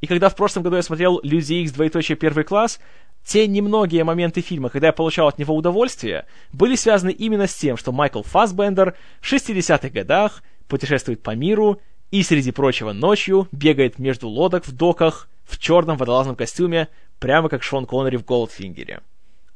И 0.00 0.06
когда 0.06 0.28
в 0.28 0.36
прошлом 0.36 0.62
году 0.62 0.76
я 0.76 0.82
смотрел 0.82 1.20
«Люди 1.22 1.54
Икс. 1.54 1.72
Двоеточие. 1.72 2.16
Первый 2.16 2.44
класс», 2.44 2.80
те 3.24 3.46
немногие 3.46 4.04
моменты 4.04 4.42
фильма, 4.42 4.68
когда 4.68 4.88
я 4.88 4.92
получал 4.92 5.28
от 5.28 5.38
него 5.38 5.56
удовольствие, 5.56 6.26
были 6.52 6.76
связаны 6.76 7.10
именно 7.10 7.46
с 7.46 7.54
тем, 7.54 7.76
что 7.76 7.90
Майкл 7.90 8.22
Фассбендер 8.22 8.94
в 9.20 9.32
60-х 9.32 9.88
годах 9.88 10.42
путешествует 10.68 11.22
по 11.22 11.34
миру 11.34 11.80
и, 12.10 12.22
среди 12.22 12.52
прочего, 12.52 12.92
ночью 12.92 13.48
бегает 13.50 13.98
между 13.98 14.28
лодок 14.28 14.66
в 14.66 14.72
доках 14.72 15.28
в 15.44 15.58
черном 15.58 15.96
водолазном 15.96 16.36
костюме, 16.36 16.88
прямо 17.18 17.48
как 17.48 17.62
Шон 17.62 17.86
Коннери 17.86 18.16
в 18.16 18.24
Голдфингере. 18.24 19.00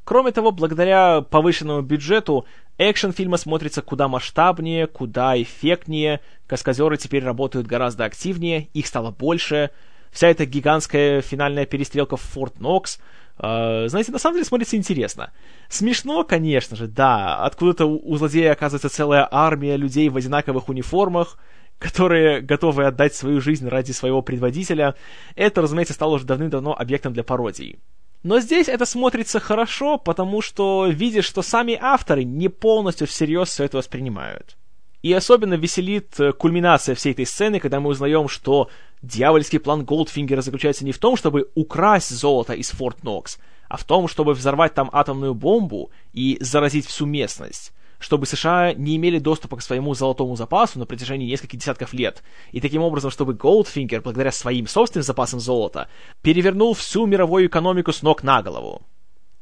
Кроме 0.05 0.33
того, 0.33 0.53
благодаря 0.53 1.21
повышенному 1.21 1.83
бюджету, 1.83 2.47
экшен 2.79 3.13
фильма 3.13 3.37
смотрится 3.37 3.83
куда 3.83 4.09
масштабнее, 4.09 4.87
куда 4.87 5.41
эффектнее, 5.41 6.21
каскадеры 6.47 6.97
теперь 6.97 7.25
работают 7.25 7.67
гораздо 7.67 8.05
активнее, 8.05 8.69
их 8.73 8.87
стало 8.87 9.11
больше, 9.11 9.71
вся 10.11 10.29
эта 10.29 10.47
гигантская 10.47 11.21
финальная 11.21 11.67
перестрелка 11.67 12.17
в 12.17 12.23
Форт 12.23 12.61
Нокс, 12.61 12.99
э, 13.39 13.89
знаете, 13.89 14.13
на 14.13 14.19
самом 14.19 14.37
деле 14.37 14.47
смотрится 14.47 14.77
интересно. 14.77 15.33
Смешно, 15.69 16.25
конечно 16.25 16.77
же, 16.77 16.87
да, 16.87 17.45
откуда-то 17.45 17.87
у, 17.87 18.01
у 18.13 18.17
злодея 18.17 18.53
оказывается 18.53 18.89
целая 18.89 19.29
армия 19.31 19.77
людей 19.77 20.09
в 20.09 20.17
одинаковых 20.17 20.69
униформах, 20.69 21.39
которые 21.79 22.41
готовы 22.41 22.87
отдать 22.87 23.15
свою 23.15 23.41
жизнь 23.41 23.69
ради 23.69 23.93
своего 23.93 24.23
предводителя. 24.23 24.95
Это, 25.37 25.63
разумеется, 25.63 25.95
стало 25.95 26.15
уже 26.15 26.25
давным-давно 26.27 26.75
объектом 26.77 27.13
для 27.13 27.23
пародий. 27.23 27.79
Но 28.23 28.41
здесь 28.41 28.69
это 28.69 28.85
смотрится 28.85 29.41
хорошо, 29.41 29.97
потому 29.97 30.43
что 30.43 30.87
видишь, 30.87 31.27
что 31.27 31.43
сами 31.43 31.79
авторы 31.81 32.25
не 32.25 32.49
полностью 32.49 33.07
всерьез 33.07 33.49
все 33.49 33.65
это 33.65 33.77
воспринимают. 33.77 34.57
И 35.03 35.13
особенно 35.13 35.55
веселит 35.55 36.19
э, 36.19 36.33
кульминация 36.33 36.97
всей 36.97 37.13
этой 37.13 37.27
сцены, 37.27 37.61
когда 37.61 37.79
мы 37.79 37.91
узнаем, 37.91 38.29
что 38.29 38.69
дьявольский 39.01 39.61
план 39.61 39.85
Голдфингера 39.85 40.41
заключается 40.41 40.85
не 40.85 40.91
в 40.91 40.99
том, 40.99 41.17
чтобы 41.17 41.49
украсть 41.55 42.11
золото 42.11 42.55
из 42.55 42.71
Форт 42.71 43.05
Нокс, 43.05 43.39
а 43.69 43.77
в 43.77 43.85
том, 43.85 44.09
чтобы 44.09 44.35
взорвать 44.35 44.75
там 44.75 44.91
атомную 44.93 45.35
бомбу 45.35 45.93
и 46.13 46.39
заразить 46.41 46.87
всю 46.87 47.07
местность 47.07 47.73
чтобы 47.99 48.27
США 48.27 48.73
не 48.75 48.97
имели 48.97 49.19
доступа 49.19 49.57
к 49.57 49.63
своему 49.63 49.95
золотому 49.95 50.37
запасу 50.37 50.79
на 50.79 50.87
протяжении 50.87 51.31
нескольких 51.31 51.59
десятков 51.59 51.93
лет, 51.93 52.23
и 52.53 52.61
таким 52.61 52.83
образом, 52.83 53.11
чтобы 53.11 53.35
Goldfinger, 53.35 54.01
благодаря 54.01 54.33
своим 54.33 54.67
собственным 54.67 55.05
запасам 55.05 55.41
золота, 55.41 55.89
перевернул 56.23 56.75
всю 56.75 57.07
мировую 57.07 57.47
экономику 57.47 57.93
с 57.93 58.03
ног 58.03 58.23
на 58.23 58.43
голову. 58.43 58.83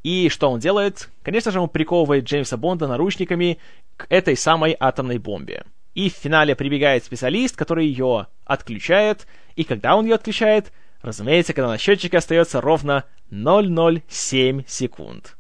И 0.03 0.29
что 0.29 0.51
он 0.51 0.61
делает? 0.61 1.09
Конечно 1.23 1.51
же, 1.51 1.61
он 1.61 1.69
приковывает 1.69 2.25
Джеймса 2.25 2.57
Бонда 2.57 2.87
наручниками 2.87 3.59
к 3.97 4.07
этой 4.09 4.37
самой 4.37 4.77
атомной 4.79 5.19
бомбе. 5.19 5.65
И 5.95 6.11
в 6.11 6.13
финале 6.13 6.55
прибегает 6.55 7.05
специалист, 7.05 7.57
который 7.57 7.87
ее 7.87 8.29
отключает, 8.45 9.27
и 9.57 9.65
когда 9.65 9.97
он 9.97 10.05
ее 10.05 10.15
отключает, 10.15 10.73
разумеется, 11.03 11.55
когда 11.55 11.69
на 11.69 11.79
счетчике 11.79 12.19
остается 12.19 12.61
ровно 12.61 13.05
007 13.31 14.63
секунд. 14.69 15.37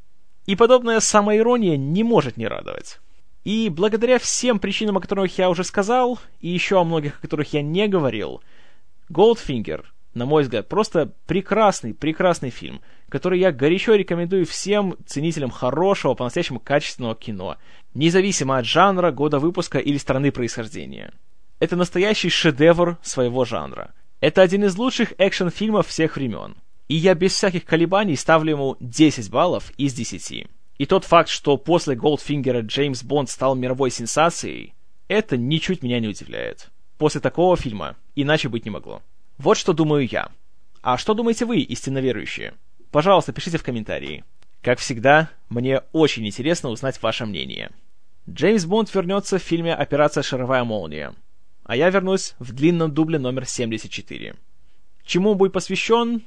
И 0.47 0.57
подобная 0.57 1.01
самоирония 1.01 1.77
не 1.77 2.03
может 2.03 2.37
не 2.37 2.49
радовать. 2.49 2.99
И 3.47 3.69
благодаря 3.69 4.19
всем 4.19 4.59
причинам, 4.59 4.97
о 4.97 5.01
которых 5.01 5.39
я 5.39 5.49
уже 5.49 5.63
сказал, 5.63 6.19
и 6.41 6.49
еще 6.49 6.81
о 6.81 6.85
многих, 6.85 7.19
о 7.19 7.21
которых 7.21 7.53
я 7.53 7.63
не 7.63 7.87
говорил, 7.87 8.43
Goldfinger, 9.09 9.85
на 10.15 10.27
мой 10.27 10.43
взгляд, 10.43 10.69
просто 10.69 11.13
прекрасный, 11.27 11.95
прекрасный 11.95 12.51
фильм, 12.51 12.81
который 13.09 13.39
я 13.39 13.53
горячо 13.53 13.95
рекомендую 13.95 14.47
всем 14.47 14.97
ценителям 15.07 15.51
хорошего, 15.51 16.15
по-настоящему 16.15 16.59
качественного 16.59 17.15
кино, 17.15 17.57
независимо 17.95 18.59
от 18.59 18.67
жанра, 18.67 19.13
года 19.13 19.39
выпуска 19.39 19.79
или 19.79 19.97
страны 19.97 20.33
происхождения. 20.33 21.13
Это 21.61 21.77
настоящий 21.77 22.31
шедевр 22.31 22.99
своего 23.01 23.45
жанра. 23.45 23.93
Это 24.19 24.43
один 24.43 24.65
из 24.65 24.77
лучших 24.77 25.13
экшн-фильмов 25.19 25.87
всех 25.87 26.17
времен. 26.17 26.57
И 26.89 26.97
я 26.97 27.15
без 27.15 27.33
всяких 27.33 27.65
колебаний 27.65 28.17
ставлю 28.17 28.51
ему 28.51 28.77
10 28.81 29.31
баллов 29.31 29.71
из 29.77 29.95
10. 29.95 30.49
И 30.79 30.87
тот 30.87 31.05
факт, 31.05 31.29
что 31.29 31.57
после 31.57 31.95
Голдфингера 31.95 32.61
Джеймс 32.61 33.03
Бонд 33.03 33.31
стал 33.31 33.55
мировой 33.55 33.91
сенсацией, 33.91 34.75
это 35.09 35.37
ничуть 35.37 35.83
меня 35.83 36.01
не 36.01 36.09
удивляет. 36.09 36.69
После 36.99 37.21
такого 37.21 37.57
фильма 37.57 37.97
иначе 38.15 38.49
быть 38.49 38.65
не 38.65 38.71
могло. 38.71 39.03
Вот 39.39 39.57
что 39.57 39.73
думаю 39.73 40.07
я. 40.07 40.31
А 40.83 40.99
что 40.99 41.15
думаете 41.15 41.45
вы, 41.45 41.59
истинно 41.61 41.99
верующие? 41.99 42.55
Пожалуйста, 42.91 43.33
пишите 43.33 43.59
в 43.59 43.63
комментарии. 43.63 44.25
Как 44.63 44.79
всегда, 44.79 45.31
мне 45.49 45.83
очень 45.93 46.27
интересно 46.27 46.71
узнать 46.71 47.01
ваше 47.03 47.27
мнение. 47.27 47.71
Джеймс 48.29 48.65
Бонд 48.65 48.93
вернется 48.95 49.39
в 49.39 49.43
фильме 49.43 49.75
«Операция 49.75 50.23
Шаровая 50.23 50.65
молния», 50.65 51.15
а 51.65 51.77
я 51.77 51.91
вернусь 51.91 52.35
в 52.39 52.53
длинном 52.53 52.93
дубле 52.93 53.19
номер 53.19 53.47
74. 53.47 54.35
Чему 55.05 55.35
будет 55.35 55.53
посвящен, 55.53 56.23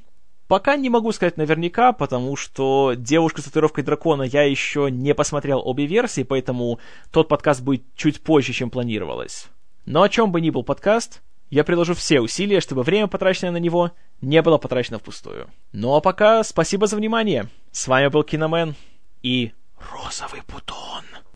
Пока 0.50 0.74
не 0.74 0.90
могу 0.90 1.12
сказать 1.12 1.36
наверняка, 1.36 1.92
потому 1.92 2.34
что 2.34 2.94
«Девушка 2.96 3.40
с 3.40 3.44
татуировкой 3.44 3.84
дракона» 3.84 4.24
я 4.24 4.42
еще 4.42 4.88
не 4.90 5.14
посмотрел 5.14 5.62
обе 5.64 5.86
версии, 5.86 6.24
поэтому 6.24 6.80
тот 7.12 7.28
подкаст 7.28 7.62
будет 7.62 7.84
чуть 7.94 8.20
позже, 8.20 8.52
чем 8.52 8.68
планировалось. 8.68 9.46
Но 9.86 10.02
о 10.02 10.08
чем 10.08 10.32
бы 10.32 10.40
ни 10.40 10.50
был 10.50 10.64
подкаст, 10.64 11.22
я 11.50 11.62
приложу 11.62 11.94
все 11.94 12.20
усилия, 12.20 12.60
чтобы 12.60 12.82
время, 12.82 13.06
потраченное 13.06 13.52
на 13.52 13.58
него, 13.58 13.92
не 14.22 14.42
было 14.42 14.58
потрачено 14.58 14.98
впустую. 14.98 15.48
Ну 15.70 15.94
а 15.94 16.00
пока 16.00 16.42
спасибо 16.42 16.88
за 16.88 16.96
внимание 16.96 17.48
С 17.70 17.86
вами 17.86 18.08
был 18.08 18.24
Киномен 18.24 18.74
и 19.22 19.52
Розовый 19.78 20.40
Бутон. 20.48 21.09